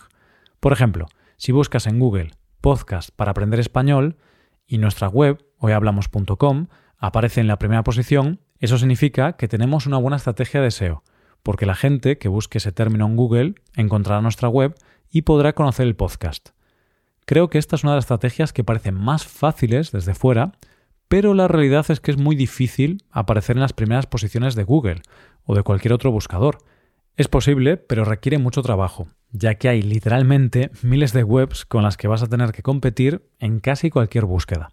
Por 0.59 0.73
ejemplo, 0.73 1.07
si 1.37 1.51
buscas 1.51 1.87
en 1.87 1.99
Google 1.99 2.31
podcast 2.61 3.11
para 3.15 3.31
aprender 3.31 3.59
español 3.59 4.17
y 4.65 4.79
nuestra 4.79 5.07
web, 5.07 5.45
hoyhablamos.com, 5.59 6.67
aparece 6.97 7.41
en 7.41 7.47
la 7.47 7.59
primera 7.59 7.83
posición, 7.83 8.39
eso 8.59 8.77
significa 8.77 9.33
que 9.33 9.47
tenemos 9.47 9.85
una 9.85 9.97
buena 9.97 10.17
estrategia 10.17 10.61
de 10.61 10.71
SEO, 10.71 11.03
porque 11.43 11.67
la 11.67 11.75
gente 11.75 12.17
que 12.17 12.29
busque 12.29 12.57
ese 12.57 12.71
término 12.71 13.05
en 13.05 13.15
Google 13.15 13.55
encontrará 13.75 14.21
nuestra 14.21 14.49
web 14.49 14.75
y 15.11 15.21
podrá 15.21 15.53
conocer 15.53 15.85
el 15.85 15.95
podcast. 15.95 16.49
Creo 17.25 17.49
que 17.49 17.57
esta 17.57 17.75
es 17.75 17.83
una 17.83 17.93
de 17.93 17.97
las 17.97 18.05
estrategias 18.05 18.53
que 18.53 18.63
parecen 18.63 18.95
más 18.95 19.25
fáciles 19.25 19.91
desde 19.91 20.13
fuera, 20.13 20.53
pero 21.07 21.33
la 21.33 21.47
realidad 21.47 21.85
es 21.89 21.99
que 21.99 22.11
es 22.11 22.17
muy 22.17 22.35
difícil 22.35 23.03
aparecer 23.11 23.55
en 23.57 23.61
las 23.61 23.73
primeras 23.73 24.07
posiciones 24.07 24.55
de 24.55 24.63
Google 24.63 25.01
o 25.45 25.55
de 25.55 25.63
cualquier 25.63 25.93
otro 25.93 26.11
buscador. 26.11 26.57
Es 27.15 27.27
posible, 27.27 27.77
pero 27.77 28.03
requiere 28.03 28.37
mucho 28.37 28.61
trabajo, 28.61 29.07
ya 29.31 29.55
que 29.55 29.69
hay 29.69 29.81
literalmente 29.81 30.71
miles 30.81 31.13
de 31.13 31.23
webs 31.23 31.65
con 31.65 31.83
las 31.83 31.97
que 31.97 32.07
vas 32.07 32.23
a 32.23 32.27
tener 32.27 32.51
que 32.51 32.63
competir 32.63 33.29
en 33.39 33.59
casi 33.59 33.89
cualquier 33.89 34.25
búsqueda. 34.25 34.71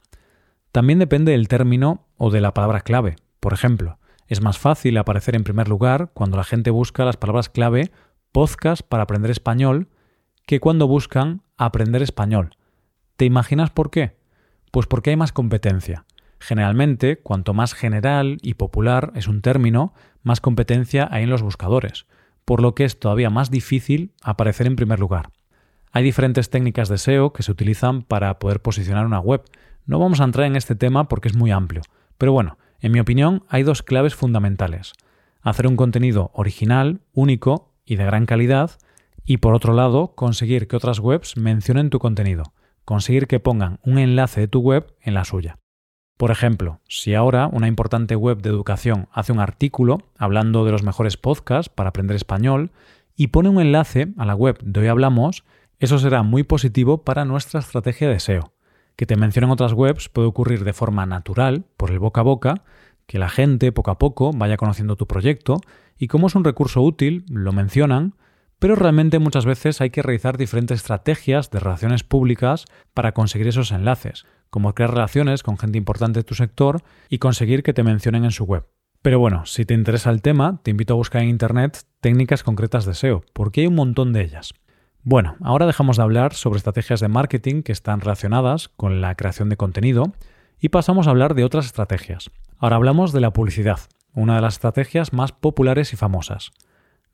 También 0.72 0.98
depende 0.98 1.32
del 1.32 1.48
término 1.48 2.06
o 2.16 2.30
de 2.30 2.40
la 2.40 2.54
palabra 2.54 2.80
clave. 2.80 3.16
Por 3.40 3.52
ejemplo, 3.52 3.98
es 4.26 4.40
más 4.40 4.58
fácil 4.58 4.96
aparecer 4.96 5.36
en 5.36 5.44
primer 5.44 5.68
lugar 5.68 6.10
cuando 6.14 6.38
la 6.38 6.44
gente 6.44 6.70
busca 6.70 7.04
las 7.04 7.18
palabras 7.18 7.50
clave 7.50 7.92
podcast 8.32 8.82
para 8.82 9.02
aprender 9.02 9.30
español 9.30 9.88
que 10.46 10.58
cuando 10.58 10.88
buscan 10.88 11.42
aprender 11.58 12.02
español. 12.02 12.56
¿Te 13.16 13.26
imaginas 13.26 13.70
por 13.70 13.90
qué? 13.90 14.16
Pues 14.70 14.86
porque 14.86 15.10
hay 15.10 15.16
más 15.16 15.32
competencia. 15.32 16.06
Generalmente, 16.42 17.20
cuanto 17.20 17.54
más 17.54 17.72
general 17.72 18.38
y 18.42 18.54
popular 18.54 19.12
es 19.14 19.28
un 19.28 19.42
término, 19.42 19.94
más 20.24 20.40
competencia 20.40 21.06
hay 21.08 21.22
en 21.22 21.30
los 21.30 21.40
buscadores, 21.40 22.06
por 22.44 22.60
lo 22.60 22.74
que 22.74 22.84
es 22.84 22.98
todavía 22.98 23.30
más 23.30 23.52
difícil 23.52 24.10
aparecer 24.22 24.66
en 24.66 24.74
primer 24.74 24.98
lugar. 24.98 25.30
Hay 25.92 26.02
diferentes 26.02 26.50
técnicas 26.50 26.88
de 26.88 26.98
SEO 26.98 27.32
que 27.32 27.44
se 27.44 27.52
utilizan 27.52 28.02
para 28.02 28.40
poder 28.40 28.60
posicionar 28.60 29.06
una 29.06 29.20
web. 29.20 29.44
No 29.86 30.00
vamos 30.00 30.20
a 30.20 30.24
entrar 30.24 30.48
en 30.48 30.56
este 30.56 30.74
tema 30.74 31.06
porque 31.06 31.28
es 31.28 31.36
muy 31.36 31.52
amplio, 31.52 31.82
pero 32.18 32.32
bueno, 32.32 32.58
en 32.80 32.90
mi 32.90 32.98
opinión 32.98 33.44
hay 33.48 33.62
dos 33.62 33.84
claves 33.84 34.16
fundamentales. 34.16 34.94
Hacer 35.42 35.68
un 35.68 35.76
contenido 35.76 36.32
original, 36.34 37.02
único 37.12 37.72
y 37.84 37.94
de 37.94 38.04
gran 38.04 38.26
calidad, 38.26 38.72
y 39.24 39.36
por 39.36 39.54
otro 39.54 39.74
lado, 39.74 40.16
conseguir 40.16 40.66
que 40.66 40.74
otras 40.74 40.98
webs 40.98 41.36
mencionen 41.36 41.88
tu 41.88 42.00
contenido, 42.00 42.52
conseguir 42.84 43.28
que 43.28 43.38
pongan 43.38 43.78
un 43.84 43.98
enlace 43.98 44.40
de 44.40 44.48
tu 44.48 44.58
web 44.58 44.92
en 45.02 45.14
la 45.14 45.24
suya. 45.24 45.61
Por 46.16 46.30
ejemplo, 46.30 46.80
si 46.88 47.14
ahora 47.14 47.48
una 47.48 47.68
importante 47.68 48.14
web 48.16 48.42
de 48.42 48.50
educación 48.50 49.08
hace 49.12 49.32
un 49.32 49.40
artículo 49.40 49.98
hablando 50.16 50.64
de 50.64 50.72
los 50.72 50.82
mejores 50.82 51.16
podcasts 51.16 51.68
para 51.68 51.88
aprender 51.88 52.16
español 52.16 52.70
y 53.16 53.28
pone 53.28 53.48
un 53.48 53.60
enlace 53.60 54.12
a 54.16 54.24
la 54.24 54.34
web 54.34 54.58
de 54.62 54.80
hoy 54.80 54.86
hablamos, 54.86 55.44
eso 55.80 55.98
será 55.98 56.22
muy 56.22 56.44
positivo 56.44 57.02
para 57.02 57.24
nuestra 57.24 57.60
estrategia 57.60 58.08
de 58.08 58.20
SEO. 58.20 58.52
Que 58.94 59.06
te 59.06 59.16
mencionen 59.16 59.50
otras 59.50 59.72
webs 59.72 60.08
puede 60.08 60.28
ocurrir 60.28 60.64
de 60.64 60.72
forma 60.72 61.06
natural, 61.06 61.64
por 61.76 61.90
el 61.90 61.98
boca 61.98 62.20
a 62.20 62.24
boca, 62.24 62.62
que 63.06 63.18
la 63.18 63.28
gente 63.28 63.72
poco 63.72 63.90
a 63.90 63.98
poco 63.98 64.30
vaya 64.32 64.56
conociendo 64.56 64.96
tu 64.96 65.06
proyecto 65.06 65.60
y 65.98 66.06
como 66.08 66.28
es 66.28 66.34
un 66.34 66.44
recurso 66.44 66.82
útil, 66.82 67.24
lo 67.28 67.52
mencionan, 67.52 68.14
pero 68.58 68.76
realmente 68.76 69.18
muchas 69.18 69.44
veces 69.44 69.80
hay 69.80 69.90
que 69.90 70.02
realizar 70.02 70.38
diferentes 70.38 70.76
estrategias 70.76 71.50
de 71.50 71.58
relaciones 71.58 72.04
públicas 72.04 72.66
para 72.94 73.12
conseguir 73.12 73.48
esos 73.48 73.72
enlaces, 73.72 74.24
como 74.52 74.74
crear 74.74 74.92
relaciones 74.92 75.42
con 75.42 75.56
gente 75.56 75.78
importante 75.78 76.20
de 76.20 76.24
tu 76.24 76.34
sector 76.34 76.82
y 77.08 77.16
conseguir 77.16 77.62
que 77.62 77.72
te 77.72 77.82
mencionen 77.82 78.26
en 78.26 78.32
su 78.32 78.44
web. 78.44 78.66
Pero 79.00 79.18
bueno, 79.18 79.46
si 79.46 79.64
te 79.64 79.72
interesa 79.72 80.10
el 80.10 80.20
tema, 80.20 80.60
te 80.62 80.70
invito 80.70 80.92
a 80.92 80.98
buscar 80.98 81.22
en 81.22 81.30
Internet 81.30 81.86
técnicas 82.02 82.42
concretas 82.42 82.84
de 82.84 82.92
SEO, 82.92 83.24
porque 83.32 83.62
hay 83.62 83.68
un 83.68 83.76
montón 83.76 84.12
de 84.12 84.20
ellas. 84.20 84.52
Bueno, 85.02 85.36
ahora 85.40 85.64
dejamos 85.64 85.96
de 85.96 86.02
hablar 86.02 86.34
sobre 86.34 86.58
estrategias 86.58 87.00
de 87.00 87.08
marketing 87.08 87.62
que 87.62 87.72
están 87.72 88.02
relacionadas 88.02 88.68
con 88.68 89.00
la 89.00 89.14
creación 89.14 89.48
de 89.48 89.56
contenido 89.56 90.12
y 90.60 90.68
pasamos 90.68 91.06
a 91.06 91.10
hablar 91.10 91.34
de 91.34 91.44
otras 91.44 91.64
estrategias. 91.64 92.30
Ahora 92.58 92.76
hablamos 92.76 93.12
de 93.12 93.22
la 93.22 93.32
publicidad, 93.32 93.80
una 94.12 94.34
de 94.34 94.42
las 94.42 94.56
estrategias 94.56 95.14
más 95.14 95.32
populares 95.32 95.94
y 95.94 95.96
famosas. 95.96 96.52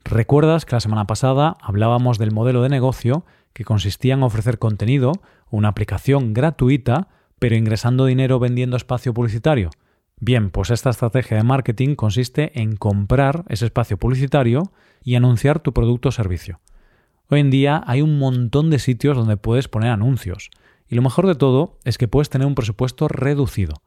Recuerdas 0.02 0.64
que 0.64 0.74
la 0.74 0.80
semana 0.80 1.06
pasada 1.06 1.56
hablábamos 1.60 2.18
del 2.18 2.32
modelo 2.32 2.62
de 2.62 2.68
negocio 2.68 3.24
que 3.52 3.64
consistía 3.64 4.14
en 4.14 4.24
ofrecer 4.24 4.58
contenido, 4.58 5.12
una 5.50 5.68
aplicación 5.68 6.34
gratuita, 6.34 7.08
pero 7.38 7.56
ingresando 7.56 8.06
dinero 8.06 8.38
vendiendo 8.38 8.76
espacio 8.76 9.14
publicitario. 9.14 9.70
Bien, 10.20 10.50
pues 10.50 10.70
esta 10.70 10.90
estrategia 10.90 11.36
de 11.36 11.44
marketing 11.44 11.94
consiste 11.94 12.60
en 12.60 12.76
comprar 12.76 13.44
ese 13.48 13.66
espacio 13.66 13.98
publicitario 13.98 14.72
y 15.04 15.14
anunciar 15.14 15.60
tu 15.60 15.72
producto 15.72 16.08
o 16.08 16.12
servicio. 16.12 16.60
Hoy 17.30 17.40
en 17.40 17.50
día 17.50 17.82
hay 17.86 18.02
un 18.02 18.18
montón 18.18 18.70
de 18.70 18.78
sitios 18.78 19.16
donde 19.16 19.36
puedes 19.36 19.68
poner 19.68 19.90
anuncios, 19.90 20.50
y 20.88 20.94
lo 20.94 21.02
mejor 21.02 21.26
de 21.26 21.34
todo 21.34 21.78
es 21.84 21.98
que 21.98 22.08
puedes 22.08 22.30
tener 22.30 22.46
un 22.46 22.54
presupuesto 22.54 23.06
reducido. 23.06 23.82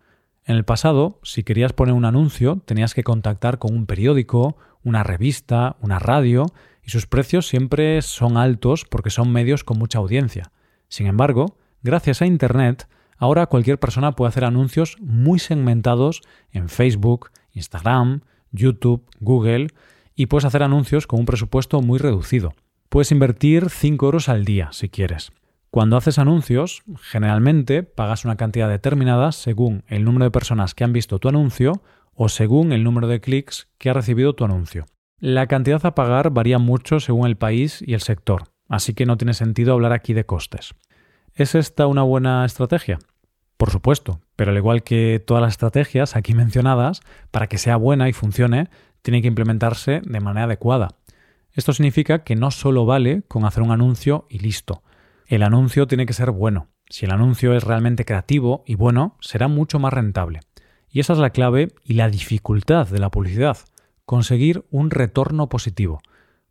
En 0.46 0.56
el 0.56 0.64
pasado, 0.64 1.20
si 1.24 1.44
querías 1.44 1.74
poner 1.74 1.94
un 1.94 2.06
anuncio, 2.06 2.62
tenías 2.66 2.94
que 2.94 3.04
contactar 3.04 3.60
con 3.60 3.74
un 3.74 3.86
periódico, 3.86 4.58
una 4.84 5.04
revista, 5.04 5.76
una 5.82 6.00
radio, 6.00 6.46
y 6.84 6.92
sus 6.92 7.08
precios 7.08 7.48
siempre 7.48 8.02
son 8.02 8.38
altos 8.38 8.86
porque 8.86 9.10
son 9.10 9.32
medios 9.32 9.64
con 9.64 9.78
mucha 9.78 10.00
audiencia. 10.00 10.52
Sin 10.88 11.08
embargo, 11.08 11.58
gracias 11.84 12.22
a 12.22 12.26
Internet, 12.26 12.88
ahora 13.22 13.46
cualquier 13.46 13.80
persona 13.80 14.14
puede 14.14 14.30
hacer 14.30 14.44
anuncios 14.44 14.98
muy 15.00 15.38
segmentados 15.38 16.22
en 16.52 16.70
Facebook, 16.70 17.30
Instagram, 17.54 18.22
YouTube, 18.52 19.06
Google, 19.20 19.68
y 20.16 20.26
puedes 20.26 20.44
hacer 20.44 20.64
anuncios 20.64 21.06
con 21.06 21.20
un 21.20 21.26
presupuesto 21.28 21.82
muy 21.82 22.00
reducido. 22.00 22.54
Puedes 22.90 23.12
invertir 23.12 23.70
5 23.70 24.06
euros 24.06 24.28
al 24.28 24.44
día 24.44 24.70
si 24.72 24.90
quieres. 24.90 25.32
Cuando 25.70 25.98
haces 25.98 26.18
anuncios, 26.18 26.82
generalmente 27.00 27.84
pagas 27.84 28.26
una 28.26 28.38
cantidad 28.38 28.68
determinada 28.68 29.32
según 29.32 29.84
el 29.88 30.04
número 30.04 30.26
de 30.26 30.32
personas 30.32 30.74
que 30.74 30.84
han 30.84 30.92
visto 30.92 31.20
tu 31.20 31.30
anuncio 31.30 31.84
o 32.16 32.28
según 32.28 32.74
el 32.74 32.84
número 32.84 33.08
de 33.08 33.22
clics 33.22 33.70
que 33.78 33.92
ha 33.92 33.94
recibido 33.94 34.34
tu 34.34 34.46
anuncio. 34.46 34.88
La 35.20 35.46
cantidad 35.46 35.86
a 35.86 35.94
pagar 35.94 36.32
varía 36.32 36.58
mucho 36.58 37.00
según 37.00 37.28
el 37.28 37.38
país 37.38 37.84
y 37.86 37.94
el 37.94 38.02
sector, 38.02 38.46
así 38.68 38.96
que 38.96 39.06
no 39.06 39.16
tiene 39.18 39.36
sentido 39.36 39.74
hablar 39.74 39.94
aquí 39.94 40.14
de 40.14 40.26
costes. 40.26 40.74
¿Es 41.36 41.56
esta 41.56 41.88
una 41.88 42.02
buena 42.04 42.44
estrategia? 42.44 43.00
Por 43.62 43.70
supuesto, 43.70 44.22
pero 44.36 44.50
al 44.50 44.58
igual 44.58 44.82
que 44.82 45.24
todas 45.24 45.44
las 45.44 45.52
estrategias 45.54 46.16
aquí 46.16 46.34
mencionadas, 46.44 47.02
para 47.30 47.46
que 47.46 47.60
sea 47.60 47.76
buena 47.76 48.10
y 48.10 48.12
funcione, 48.12 48.70
tiene 49.04 49.22
que 49.22 49.28
implementarse 49.28 50.02
de 50.04 50.20
manera 50.20 50.46
adecuada. 50.46 50.96
Esto 51.54 51.72
significa 51.72 52.24
que 52.24 52.36
no 52.36 52.50
solo 52.50 52.88
vale 52.88 53.22
con 53.28 53.46
hacer 53.46 53.62
un 53.62 53.70
anuncio 53.70 54.26
y 54.32 54.40
listo, 54.40 54.82
el 55.28 55.44
anuncio 55.44 55.86
tiene 55.86 56.08
que 56.08 56.14
ser 56.14 56.32
bueno. 56.32 56.70
Si 56.90 57.06
el 57.06 57.12
anuncio 57.12 57.54
es 57.54 57.64
realmente 57.64 58.04
creativo 58.04 58.64
y 58.66 58.74
bueno, 58.74 59.16
será 59.22 59.48
mucho 59.48 59.78
más 59.78 59.94
rentable. 59.94 60.40
Y 60.90 61.00
esa 61.00 61.14
es 61.14 61.20
la 61.20 61.30
clave 61.30 61.68
y 61.84 61.94
la 61.94 62.10
dificultad 62.10 62.88
de 62.88 62.98
la 62.98 63.12
publicidad, 63.12 63.60
conseguir 64.06 64.66
un 64.72 64.90
retorno 64.90 65.50
positivo, 65.50 66.02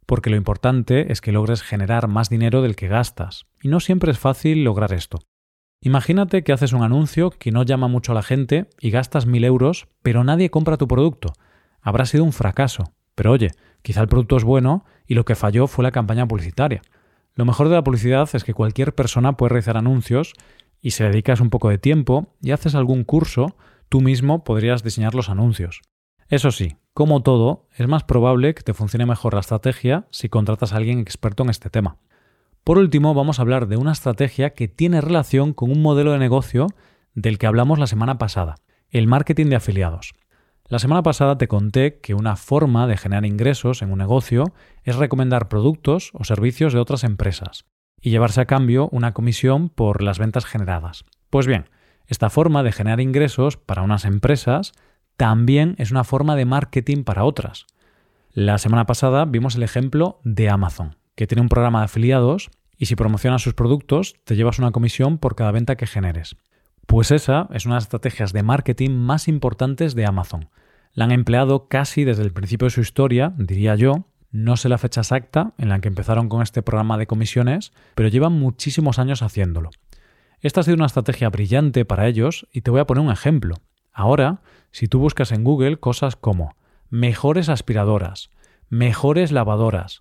porque 0.06 0.30
lo 0.30 0.36
importante 0.36 1.10
es 1.10 1.20
que 1.20 1.32
logres 1.32 1.62
generar 1.62 2.06
más 2.06 2.30
dinero 2.30 2.62
del 2.62 2.76
que 2.76 2.86
gastas, 2.86 3.46
y 3.60 3.66
no 3.66 3.80
siempre 3.80 4.12
es 4.12 4.18
fácil 4.20 4.62
lograr 4.62 4.92
esto. 4.92 5.18
Imagínate 5.82 6.44
que 6.44 6.52
haces 6.52 6.74
un 6.74 6.82
anuncio 6.82 7.30
que 7.30 7.52
no 7.52 7.62
llama 7.62 7.88
mucho 7.88 8.12
a 8.12 8.14
la 8.14 8.22
gente 8.22 8.66
y 8.80 8.90
gastas 8.90 9.24
mil 9.24 9.44
euros, 9.44 9.88
pero 10.02 10.24
nadie 10.24 10.50
compra 10.50 10.76
tu 10.76 10.86
producto. 10.86 11.32
Habrá 11.80 12.04
sido 12.04 12.22
un 12.24 12.34
fracaso. 12.34 12.92
Pero 13.14 13.32
oye, 13.32 13.52
quizá 13.80 14.02
el 14.02 14.08
producto 14.08 14.36
es 14.36 14.44
bueno 14.44 14.84
y 15.06 15.14
lo 15.14 15.24
que 15.24 15.34
falló 15.34 15.66
fue 15.66 15.82
la 15.82 15.90
campaña 15.90 16.28
publicitaria. 16.28 16.82
Lo 17.34 17.46
mejor 17.46 17.70
de 17.70 17.76
la 17.76 17.84
publicidad 17.84 18.28
es 18.34 18.44
que 18.44 18.52
cualquier 18.52 18.94
persona 18.94 19.38
puede 19.38 19.50
realizar 19.50 19.78
anuncios 19.78 20.34
y 20.82 20.90
si 20.90 21.02
dedicas 21.02 21.40
un 21.40 21.48
poco 21.48 21.70
de 21.70 21.78
tiempo 21.78 22.34
y 22.42 22.50
haces 22.50 22.74
algún 22.74 23.04
curso, 23.04 23.56
tú 23.88 24.02
mismo 24.02 24.44
podrías 24.44 24.82
diseñar 24.82 25.14
los 25.14 25.30
anuncios. 25.30 25.80
Eso 26.28 26.50
sí, 26.50 26.76
como 26.92 27.22
todo, 27.22 27.68
es 27.74 27.88
más 27.88 28.04
probable 28.04 28.54
que 28.54 28.62
te 28.62 28.74
funcione 28.74 29.06
mejor 29.06 29.32
la 29.32 29.40
estrategia 29.40 30.06
si 30.10 30.28
contratas 30.28 30.74
a 30.74 30.76
alguien 30.76 30.98
experto 30.98 31.42
en 31.42 31.50
este 31.50 31.70
tema. 31.70 31.96
Por 32.64 32.78
último, 32.78 33.14
vamos 33.14 33.38
a 33.38 33.42
hablar 33.42 33.68
de 33.68 33.76
una 33.76 33.92
estrategia 33.92 34.50
que 34.50 34.68
tiene 34.68 35.00
relación 35.00 35.52
con 35.54 35.70
un 35.70 35.82
modelo 35.82 36.12
de 36.12 36.18
negocio 36.18 36.66
del 37.14 37.38
que 37.38 37.46
hablamos 37.46 37.78
la 37.78 37.86
semana 37.86 38.18
pasada, 38.18 38.56
el 38.90 39.06
marketing 39.06 39.46
de 39.46 39.56
afiliados. 39.56 40.12
La 40.68 40.78
semana 40.78 41.02
pasada 41.02 41.36
te 41.36 41.48
conté 41.48 41.98
que 42.00 42.14
una 42.14 42.36
forma 42.36 42.86
de 42.86 42.96
generar 42.96 43.26
ingresos 43.26 43.82
en 43.82 43.90
un 43.90 43.98
negocio 43.98 44.44
es 44.84 44.96
recomendar 44.96 45.48
productos 45.48 46.10
o 46.12 46.22
servicios 46.22 46.72
de 46.72 46.78
otras 46.78 47.02
empresas 47.02 47.64
y 48.00 48.10
llevarse 48.10 48.40
a 48.40 48.46
cambio 48.46 48.88
una 48.92 49.12
comisión 49.12 49.68
por 49.68 50.02
las 50.02 50.18
ventas 50.18 50.44
generadas. 50.44 51.04
Pues 51.28 51.46
bien, 51.46 51.68
esta 52.06 52.30
forma 52.30 52.62
de 52.62 52.72
generar 52.72 53.00
ingresos 53.00 53.56
para 53.56 53.82
unas 53.82 54.04
empresas 54.04 54.72
también 55.16 55.74
es 55.78 55.90
una 55.90 56.04
forma 56.04 56.36
de 56.36 56.44
marketing 56.44 57.04
para 57.04 57.24
otras. 57.24 57.66
La 58.32 58.58
semana 58.58 58.86
pasada 58.86 59.24
vimos 59.24 59.56
el 59.56 59.64
ejemplo 59.64 60.20
de 60.22 60.50
Amazon, 60.50 60.96
que 61.20 61.26
tiene 61.26 61.42
un 61.42 61.50
programa 61.50 61.80
de 61.80 61.84
afiliados 61.84 62.48
y 62.78 62.86
si 62.86 62.96
promocionas 62.96 63.42
sus 63.42 63.52
productos 63.52 64.14
te 64.24 64.36
llevas 64.36 64.58
una 64.58 64.70
comisión 64.70 65.18
por 65.18 65.36
cada 65.36 65.50
venta 65.50 65.76
que 65.76 65.86
generes. 65.86 66.34
Pues 66.86 67.10
esa 67.10 67.46
es 67.52 67.66
una 67.66 67.74
de 67.74 67.76
las 67.76 67.84
estrategias 67.84 68.32
de 68.32 68.42
marketing 68.42 68.92
más 68.92 69.28
importantes 69.28 69.94
de 69.94 70.06
Amazon. 70.06 70.48
La 70.94 71.04
han 71.04 71.10
empleado 71.10 71.68
casi 71.68 72.04
desde 72.04 72.22
el 72.22 72.32
principio 72.32 72.68
de 72.68 72.70
su 72.70 72.80
historia, 72.80 73.34
diría 73.36 73.74
yo. 73.74 74.06
No 74.30 74.56
sé 74.56 74.70
la 74.70 74.78
fecha 74.78 75.02
exacta 75.02 75.52
en 75.58 75.68
la 75.68 75.80
que 75.80 75.88
empezaron 75.88 76.30
con 76.30 76.40
este 76.40 76.62
programa 76.62 76.96
de 76.96 77.06
comisiones, 77.06 77.74
pero 77.94 78.08
llevan 78.08 78.32
muchísimos 78.32 78.98
años 78.98 79.20
haciéndolo. 79.20 79.68
Esta 80.40 80.60
ha 80.60 80.64
sido 80.64 80.76
una 80.76 80.86
estrategia 80.86 81.28
brillante 81.28 81.84
para 81.84 82.06
ellos 82.08 82.46
y 82.50 82.62
te 82.62 82.70
voy 82.70 82.80
a 82.80 82.86
poner 82.86 83.04
un 83.04 83.12
ejemplo. 83.12 83.56
Ahora, 83.92 84.40
si 84.70 84.86
tú 84.86 85.00
buscas 85.00 85.32
en 85.32 85.44
Google 85.44 85.80
cosas 85.80 86.16
como 86.16 86.56
mejores 86.88 87.50
aspiradoras, 87.50 88.30
mejores 88.70 89.32
lavadoras, 89.32 90.00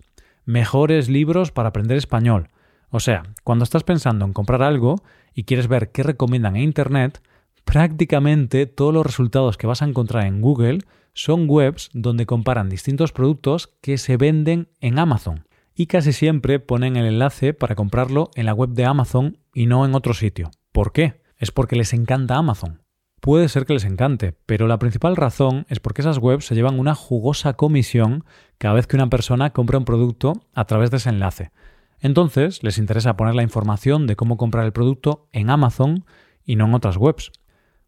mejores 0.50 1.08
libros 1.08 1.52
para 1.52 1.70
aprender 1.70 1.96
español, 1.96 2.48
o 2.90 3.00
sea, 3.00 3.22
cuando 3.44 3.64
estás 3.64 3.84
pensando 3.84 4.24
en 4.24 4.32
comprar 4.32 4.62
algo 4.62 4.96
y 5.32 5.44
quieres 5.44 5.68
ver 5.68 5.92
qué 5.92 6.02
recomiendan 6.02 6.56
en 6.56 6.62
Internet, 6.62 7.22
prácticamente 7.64 8.66
todos 8.66 8.92
los 8.92 9.06
resultados 9.06 9.56
que 9.56 9.68
vas 9.68 9.80
a 9.82 9.86
encontrar 9.86 10.26
en 10.26 10.40
Google 10.40 10.80
son 11.12 11.48
webs 11.48 11.90
donde 11.92 12.26
comparan 12.26 12.68
distintos 12.68 13.12
productos 13.12 13.68
que 13.80 13.96
se 13.96 14.16
venden 14.16 14.68
en 14.80 14.98
Amazon. 14.98 15.46
Y 15.74 15.86
casi 15.86 16.12
siempre 16.12 16.58
ponen 16.58 16.96
el 16.96 17.06
enlace 17.06 17.54
para 17.54 17.76
comprarlo 17.76 18.30
en 18.34 18.46
la 18.46 18.54
web 18.54 18.70
de 18.70 18.84
Amazon 18.84 19.38
y 19.54 19.66
no 19.66 19.86
en 19.86 19.94
otro 19.94 20.12
sitio. 20.12 20.50
¿Por 20.72 20.92
qué? 20.92 21.22
Es 21.36 21.52
porque 21.52 21.76
les 21.76 21.94
encanta 21.94 22.36
Amazon. 22.36 22.82
Puede 23.20 23.50
ser 23.50 23.66
que 23.66 23.74
les 23.74 23.84
encante, 23.84 24.34
pero 24.46 24.66
la 24.66 24.78
principal 24.78 25.14
razón 25.14 25.66
es 25.68 25.78
porque 25.78 26.00
esas 26.00 26.16
webs 26.16 26.46
se 26.46 26.54
llevan 26.54 26.78
una 26.78 26.94
jugosa 26.94 27.52
comisión 27.52 28.24
cada 28.56 28.74
vez 28.74 28.86
que 28.86 28.96
una 28.96 29.10
persona 29.10 29.50
compra 29.50 29.76
un 29.76 29.84
producto 29.84 30.32
a 30.54 30.64
través 30.64 30.90
de 30.90 30.96
ese 30.96 31.10
enlace. 31.10 31.52
Entonces 32.00 32.62
les 32.62 32.78
interesa 32.78 33.16
poner 33.16 33.34
la 33.34 33.42
información 33.42 34.06
de 34.06 34.16
cómo 34.16 34.38
comprar 34.38 34.64
el 34.64 34.72
producto 34.72 35.28
en 35.32 35.50
Amazon 35.50 36.06
y 36.46 36.56
no 36.56 36.64
en 36.64 36.74
otras 36.74 36.96
webs. 36.96 37.30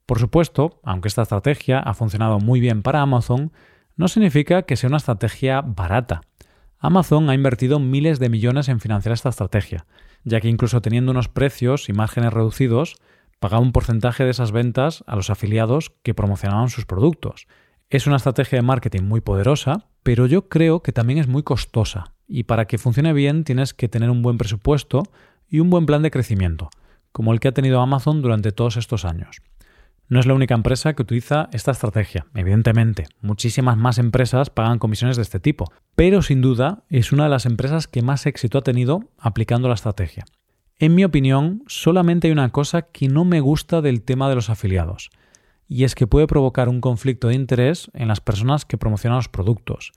Por 0.05 0.19
supuesto, 0.19 0.81
aunque 0.83 1.09
esta 1.09 1.23
estrategia 1.23 1.79
ha 1.79 1.95
funcionado 1.95 2.39
muy 2.39 2.61
bien 2.61 2.83
para 2.83 3.01
Amazon, 3.01 3.53
no 3.97 4.09
significa 4.09 4.63
que 4.63 4.77
sea 4.77 4.89
una 4.89 4.99
estrategia 4.99 5.63
barata. 5.63 6.21
Amazon 6.79 7.31
ha 7.31 7.35
invertido 7.35 7.79
miles 7.79 8.19
de 8.19 8.29
millones 8.29 8.69
en 8.69 8.81
financiar 8.81 9.15
esta 9.15 9.31
estrategia, 9.31 9.87
ya 10.25 10.43
que 10.43 10.49
incluso 10.49 10.83
teniendo 10.83 11.13
unos 11.13 11.29
precios 11.29 11.89
y 11.89 11.95
márgenes 11.95 12.35
reducidos, 12.35 12.97
pagaba 13.43 13.61
un 13.61 13.73
porcentaje 13.73 14.23
de 14.25 14.31
esas 14.31 14.53
ventas 14.53 15.03
a 15.09 15.17
los 15.17 15.29
afiliados 15.29 15.93
que 16.05 16.15
promocionaban 16.15 16.71
sus 16.71 16.87
productos. 16.87 17.49
Es 17.91 18.07
una 18.07 18.17
estrategia 18.17 18.59
de 18.59 18.63
marketing 18.63 19.03
muy 19.03 19.21
poderosa, 19.21 19.89
pero 20.05 20.27
yo 20.27 20.49
creo 20.49 20.81
que 20.81 20.93
también 20.93 21.19
es 21.19 21.27
muy 21.27 21.43
costosa, 21.43 22.15
y 22.29 22.45
para 22.45 22.67
que 22.67 22.79
funcione 22.79 23.13
bien 23.13 23.43
tienes 23.43 23.75
que 23.75 23.89
tener 23.89 24.11
un 24.11 24.23
buen 24.23 24.39
presupuesto 24.39 25.03
y 25.49 25.59
un 25.59 25.71
buen 25.71 25.87
plan 25.87 26.03
de 26.03 26.13
crecimiento, 26.13 26.71
como 27.11 27.33
el 27.33 27.41
que 27.41 27.49
ha 27.49 27.53
tenido 27.53 27.81
Amazon 27.81 28.23
durante 28.23 28.53
todos 28.53 28.77
estos 28.77 29.05
años. 29.05 29.43
No 30.07 30.21
es 30.21 30.27
la 30.27 30.35
única 30.35 30.55
empresa 30.55 30.95
que 30.95 31.03
utiliza 31.03 31.49
esta 31.53 31.73
estrategia, 31.73 32.27
evidentemente. 32.35 33.07
Muchísimas 33.23 33.77
más 33.77 33.99
empresas 33.99 34.51
pagan 34.51 34.79
comisiones 34.79 35.17
de 35.17 35.23
este 35.23 35.41
tipo, 35.41 35.73
pero 35.97 36.23
sin 36.23 36.43
duda 36.43 36.85
es 36.89 37.11
una 37.11 37.25
de 37.25 37.31
las 37.31 37.45
empresas 37.45 37.89
que 37.89 38.03
más 38.03 38.25
éxito 38.25 38.59
ha 38.59 38.63
tenido 38.63 39.01
aplicando 39.19 39.67
la 39.67 39.75
estrategia. 39.75 40.25
En 40.83 40.97
mi 40.97 41.05
opinión, 41.05 41.63
solamente 41.69 42.27
hay 42.27 42.33
una 42.33 42.51
cosa 42.51 42.83
que 42.83 43.07
no 43.07 43.25
me 43.25 43.39
gusta 43.39 43.83
del 43.83 44.03
tema 44.03 44.29
de 44.29 44.35
los 44.35 44.51
afiliados, 44.51 45.11
y 45.69 45.85
es 45.85 45.95
que 45.95 46.09
puede 46.09 46.27
provocar 46.27 46.69
un 46.69 46.81
conflicto 46.81 47.29
de 47.29 47.37
interés 47.37 47.89
en 47.95 48.09
las 48.09 48.21
personas 48.21 48.65
que 48.65 48.77
promocionan 48.77 49.19
los 49.19 49.29
productos. 49.29 49.93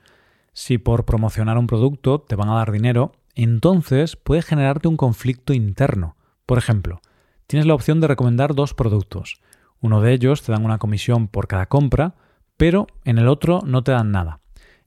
Si 0.54 0.78
por 0.78 1.06
promocionar 1.06 1.58
un 1.58 1.66
producto 1.66 2.22
te 2.22 2.36
van 2.36 2.50
a 2.50 2.54
dar 2.54 2.72
dinero, 2.72 3.14
entonces 3.34 4.16
puede 4.16 4.44
generarte 4.44 4.88
un 4.88 4.96
conflicto 4.96 5.54
interno. 5.54 6.18
Por 6.46 6.60
ejemplo, 6.60 7.02
tienes 7.48 7.66
la 7.66 7.74
opción 7.74 8.00
de 8.00 8.08
recomendar 8.08 8.54
dos 8.54 8.76
productos. 8.76 9.42
Uno 9.82 10.02
de 10.02 10.14
ellos 10.14 10.44
te 10.44 10.52
dan 10.52 10.66
una 10.66 10.78
comisión 10.78 11.28
por 11.30 11.48
cada 11.48 11.66
compra, 11.66 12.14
pero 12.58 12.86
en 13.06 13.18
el 13.18 13.28
otro 13.28 13.62
no 13.66 13.84
te 13.84 13.92
dan 13.92 14.12
nada. 14.12 14.40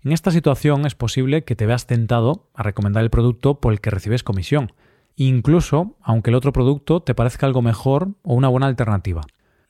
En 0.05 0.13
esta 0.13 0.31
situación 0.31 0.87
es 0.87 0.95
posible 0.95 1.43
que 1.43 1.57
te 1.57 1.67
veas 1.67 1.89
tentado 1.89 2.51
a 2.55 2.63
recomendar 2.63 3.03
el 3.03 3.11
producto 3.11 3.59
por 3.59 3.73
el 3.73 3.81
que 3.81 3.91
recibes 3.91 4.23
comisión, 4.23 4.71
incluso 5.27 5.97
aunque 6.01 6.31
el 6.31 6.37
otro 6.37 6.53
producto 6.53 7.01
te 7.01 7.15
parezca 7.15 7.47
algo 7.47 7.61
mejor 7.61 8.11
o 8.23 8.35
una 8.35 8.49
buena 8.49 8.67
alternativa. 8.67 9.23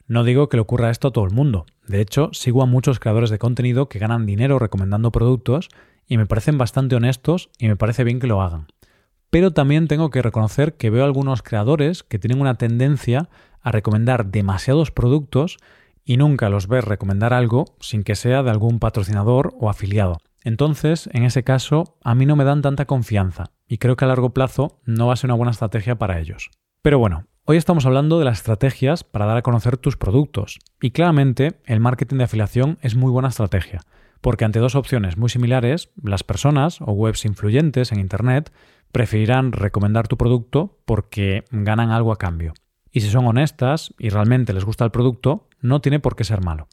No 0.06 0.24
digo 0.24 0.48
que 0.48 0.56
le 0.56 0.62
ocurra 0.62 0.90
esto 0.90 1.08
a 1.08 1.10
todo 1.10 1.24
el 1.24 1.32
mundo. 1.32 1.66
De 1.86 2.00
hecho, 2.00 2.30
sigo 2.32 2.62
a 2.62 2.66
muchos 2.66 3.00
creadores 3.00 3.30
de 3.30 3.38
contenido 3.38 3.88
que 3.88 3.98
ganan 3.98 4.26
dinero 4.26 4.58
recomendando 4.58 5.10
productos 5.10 5.68
y 6.06 6.16
me 6.16 6.26
parecen 6.26 6.58
bastante 6.58 6.96
honestos 6.96 7.50
y 7.58 7.68
me 7.68 7.76
parece 7.76 8.04
bien 8.04 8.20
que 8.20 8.26
lo 8.26 8.40
hagan. 8.40 8.66
Pero 9.30 9.52
también 9.52 9.88
tengo 9.88 10.10
que 10.10 10.22
reconocer 10.22 10.74
que 10.74 10.90
veo 10.90 11.04
algunos 11.04 11.42
creadores 11.42 12.02
que 12.02 12.18
tienen 12.18 12.40
una 12.40 12.54
tendencia 12.54 13.28
a 13.60 13.72
recomendar 13.72 14.26
demasiados 14.26 14.90
productos 14.90 15.58
y 16.04 16.16
nunca 16.16 16.48
los 16.48 16.68
ves 16.68 16.84
recomendar 16.84 17.34
algo 17.34 17.76
sin 17.80 18.02
que 18.02 18.16
sea 18.16 18.42
de 18.42 18.50
algún 18.50 18.78
patrocinador 18.78 19.54
o 19.58 19.68
afiliado. 19.68 20.18
Entonces, 20.44 21.08
en 21.12 21.24
ese 21.24 21.44
caso, 21.44 21.98
a 22.02 22.14
mí 22.14 22.24
no 22.24 22.36
me 22.36 22.44
dan 22.44 22.62
tanta 22.62 22.86
confianza 22.86 23.50
y 23.68 23.78
creo 23.78 23.96
que 23.96 24.04
a 24.04 24.08
largo 24.08 24.30
plazo 24.30 24.80
no 24.84 25.06
va 25.06 25.12
a 25.12 25.16
ser 25.16 25.28
una 25.28 25.36
buena 25.36 25.52
estrategia 25.52 25.96
para 25.96 26.18
ellos. 26.18 26.50
Pero 26.82 26.98
bueno, 26.98 27.26
Hoy 27.50 27.56
estamos 27.56 27.86
hablando 27.86 28.18
de 28.18 28.26
las 28.26 28.40
estrategias 28.40 29.04
para 29.04 29.24
dar 29.24 29.38
a 29.38 29.42
conocer 29.42 29.78
tus 29.78 29.96
productos 29.96 30.58
y 30.82 30.90
claramente 30.90 31.54
el 31.64 31.80
marketing 31.80 32.18
de 32.18 32.24
afiliación 32.24 32.76
es 32.82 32.94
muy 32.94 33.10
buena 33.10 33.30
estrategia, 33.30 33.80
porque 34.20 34.44
ante 34.44 34.58
dos 34.58 34.74
opciones 34.74 35.16
muy 35.16 35.30
similares, 35.30 35.88
las 36.02 36.24
personas 36.24 36.82
o 36.82 36.92
webs 36.92 37.24
influyentes 37.24 37.90
en 37.90 38.00
Internet 38.00 38.52
preferirán 38.92 39.52
recomendar 39.52 40.08
tu 40.08 40.18
producto 40.18 40.76
porque 40.84 41.44
ganan 41.50 41.90
algo 41.90 42.12
a 42.12 42.18
cambio. 42.18 42.52
Y 42.92 43.00
si 43.00 43.08
son 43.08 43.26
honestas 43.26 43.94
y 43.98 44.10
realmente 44.10 44.52
les 44.52 44.66
gusta 44.66 44.84
el 44.84 44.90
producto, 44.90 45.48
no 45.62 45.80
tiene 45.80 46.00
por 46.00 46.16
qué 46.16 46.24
ser 46.24 46.44
malo. 46.44 46.68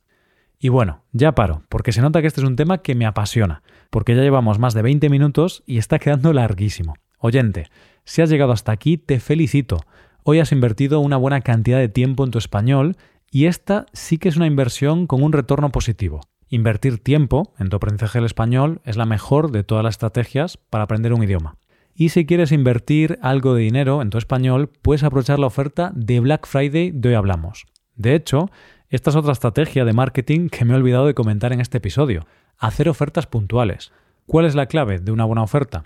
Y 0.65 0.69
bueno, 0.69 1.03
ya 1.11 1.35
paro, 1.35 1.61
porque 1.69 1.91
se 1.91 2.01
nota 2.01 2.21
que 2.21 2.27
este 2.27 2.41
es 2.41 2.47
un 2.47 2.55
tema 2.55 2.79
que 2.79 2.95
me 2.95 3.05
apasiona, 3.05 3.61
porque 3.91 4.15
ya 4.15 4.23
llevamos 4.23 4.57
más 4.57 4.73
de 4.73 4.81
20 4.81 5.11
minutos 5.11 5.61
y 5.67 5.77
está 5.77 5.99
quedando 5.99 6.33
larguísimo. 6.33 6.95
Oyente, 7.19 7.67
si 8.03 8.23
has 8.23 8.31
llegado 8.31 8.51
hasta 8.51 8.71
aquí, 8.71 8.97
te 8.97 9.19
felicito 9.19 9.77
Hoy 10.23 10.39
has 10.39 10.51
invertido 10.51 11.01
una 11.01 11.17
buena 11.17 11.41
cantidad 11.41 11.77
de 11.77 11.87
tiempo 11.87 12.23
en 12.25 12.31
tu 12.31 12.39
español 12.39 12.95
y 13.29 13.45
esta 13.45 13.85
sí 13.93 14.17
que 14.17 14.27
es 14.27 14.37
una 14.37 14.47
inversión 14.47 15.05
con 15.05 15.21
un 15.21 15.33
retorno 15.33 15.71
positivo. 15.71 16.21
Invertir 16.49 16.97
tiempo 16.97 17.53
en 17.59 17.69
tu 17.69 17.75
aprendizaje 17.75 18.17
del 18.17 18.25
español 18.25 18.81
es 18.85 18.97
la 18.97 19.05
mejor 19.05 19.51
de 19.51 19.63
todas 19.63 19.83
las 19.83 19.93
estrategias 19.93 20.57
para 20.57 20.85
aprender 20.85 21.13
un 21.13 21.23
idioma. 21.23 21.57
Y 21.93 22.09
si 22.09 22.25
quieres 22.25 22.51
invertir 22.51 23.19
algo 23.21 23.53
de 23.53 23.61
dinero 23.61 24.01
en 24.01 24.09
tu 24.09 24.17
español, 24.17 24.71
puedes 24.81 25.03
aprovechar 25.03 25.37
la 25.37 25.45
oferta 25.45 25.91
de 25.93 26.21
Black 26.21 26.47
Friday 26.47 26.89
de 26.91 27.09
hoy 27.09 27.13
hablamos. 27.13 27.67
De 27.95 28.15
hecho, 28.15 28.49
esta 28.89 29.09
es 29.09 29.15
otra 29.15 29.31
estrategia 29.31 29.83
de 29.83 29.93
marketing 29.93 30.49
que 30.49 30.63
me 30.63 30.73
he 30.73 30.77
olvidado 30.77 31.07
de 31.07 31.15
comentar 31.15 31.51
en 31.51 31.59
este 31.59 31.79
episodio. 31.79 32.27
Hacer 32.57 32.87
ofertas 32.87 33.25
puntuales. 33.25 33.91
¿Cuál 34.27 34.45
es 34.45 34.53
la 34.53 34.67
clave 34.67 34.99
de 34.99 35.11
una 35.11 35.25
buena 35.25 35.41
oferta? 35.41 35.85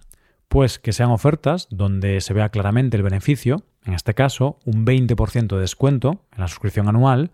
Pues 0.50 0.80
que 0.80 0.92
sean 0.92 1.12
ofertas 1.12 1.68
donde 1.70 2.20
se 2.22 2.34
vea 2.34 2.50
claramente 2.50 2.98
el 2.98 3.04
beneficio, 3.04 3.64
en 3.86 3.94
este 3.94 4.14
caso 4.14 4.60
un 4.66 4.86
20% 4.86 5.56
de 5.56 5.62
descuento 5.62 6.26
en 6.34 6.42
la 6.42 6.48
suscripción 6.48 6.90
anual, 6.90 7.32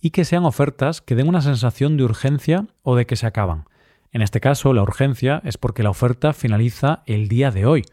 y 0.00 0.10
que 0.10 0.24
sean 0.24 0.44
ofertas 0.44 1.00
que 1.00 1.16
den 1.16 1.28
una 1.28 1.42
sensación 1.42 1.96
de 1.96 2.04
urgencia 2.04 2.66
o 2.82 2.94
de 2.94 3.06
que 3.06 3.16
se 3.16 3.26
acaban. 3.26 3.64
En 4.12 4.22
este 4.22 4.40
caso, 4.40 4.72
la 4.72 4.82
urgencia 4.82 5.42
es 5.44 5.58
porque 5.58 5.82
la 5.82 5.90
oferta 5.90 6.32
finaliza 6.32 7.02
el 7.06 7.28
día 7.28 7.50
de 7.50 7.66
hoy, 7.66 7.84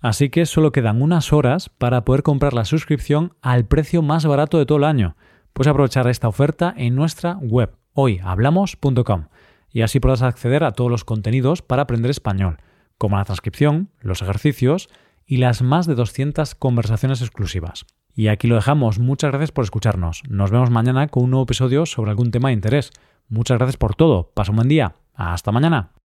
así 0.00 0.28
que 0.28 0.44
solo 0.44 0.72
quedan 0.72 1.00
unas 1.00 1.32
horas 1.32 1.70
para 1.70 2.04
poder 2.04 2.22
comprar 2.22 2.52
la 2.52 2.66
suscripción 2.66 3.34
al 3.40 3.64
precio 3.64 4.02
más 4.02 4.26
barato 4.26 4.58
de 4.58 4.66
todo 4.66 4.78
el 4.78 4.84
año. 4.84 5.16
Puedes 5.56 5.70
aprovechar 5.70 6.06
esta 6.06 6.28
oferta 6.28 6.74
en 6.76 6.94
nuestra 6.94 7.38
web 7.40 7.74
hoyhablamos.com 7.94 9.28
y 9.70 9.80
así 9.80 10.00
podrás 10.00 10.20
acceder 10.20 10.62
a 10.62 10.72
todos 10.72 10.90
los 10.90 11.04
contenidos 11.04 11.62
para 11.62 11.80
aprender 11.80 12.10
español 12.10 12.58
como 12.98 13.16
la 13.16 13.24
transcripción, 13.24 13.88
los 14.00 14.20
ejercicios 14.20 14.90
y 15.24 15.38
las 15.38 15.62
más 15.62 15.86
de 15.86 15.94
200 15.94 16.56
conversaciones 16.56 17.22
exclusivas. 17.22 17.86
Y 18.14 18.28
aquí 18.28 18.48
lo 18.48 18.56
dejamos. 18.56 18.98
Muchas 18.98 19.30
gracias 19.30 19.50
por 19.50 19.64
escucharnos. 19.64 20.24
Nos 20.28 20.50
vemos 20.50 20.68
mañana 20.68 21.08
con 21.08 21.24
un 21.24 21.30
nuevo 21.30 21.44
episodio 21.44 21.86
sobre 21.86 22.10
algún 22.10 22.30
tema 22.32 22.48
de 22.48 22.54
interés. 22.54 22.90
Muchas 23.30 23.56
gracias 23.56 23.78
por 23.78 23.94
todo. 23.94 24.32
Pasa 24.34 24.50
un 24.50 24.56
buen 24.56 24.68
día. 24.68 24.96
Hasta 25.14 25.52
mañana. 25.52 25.95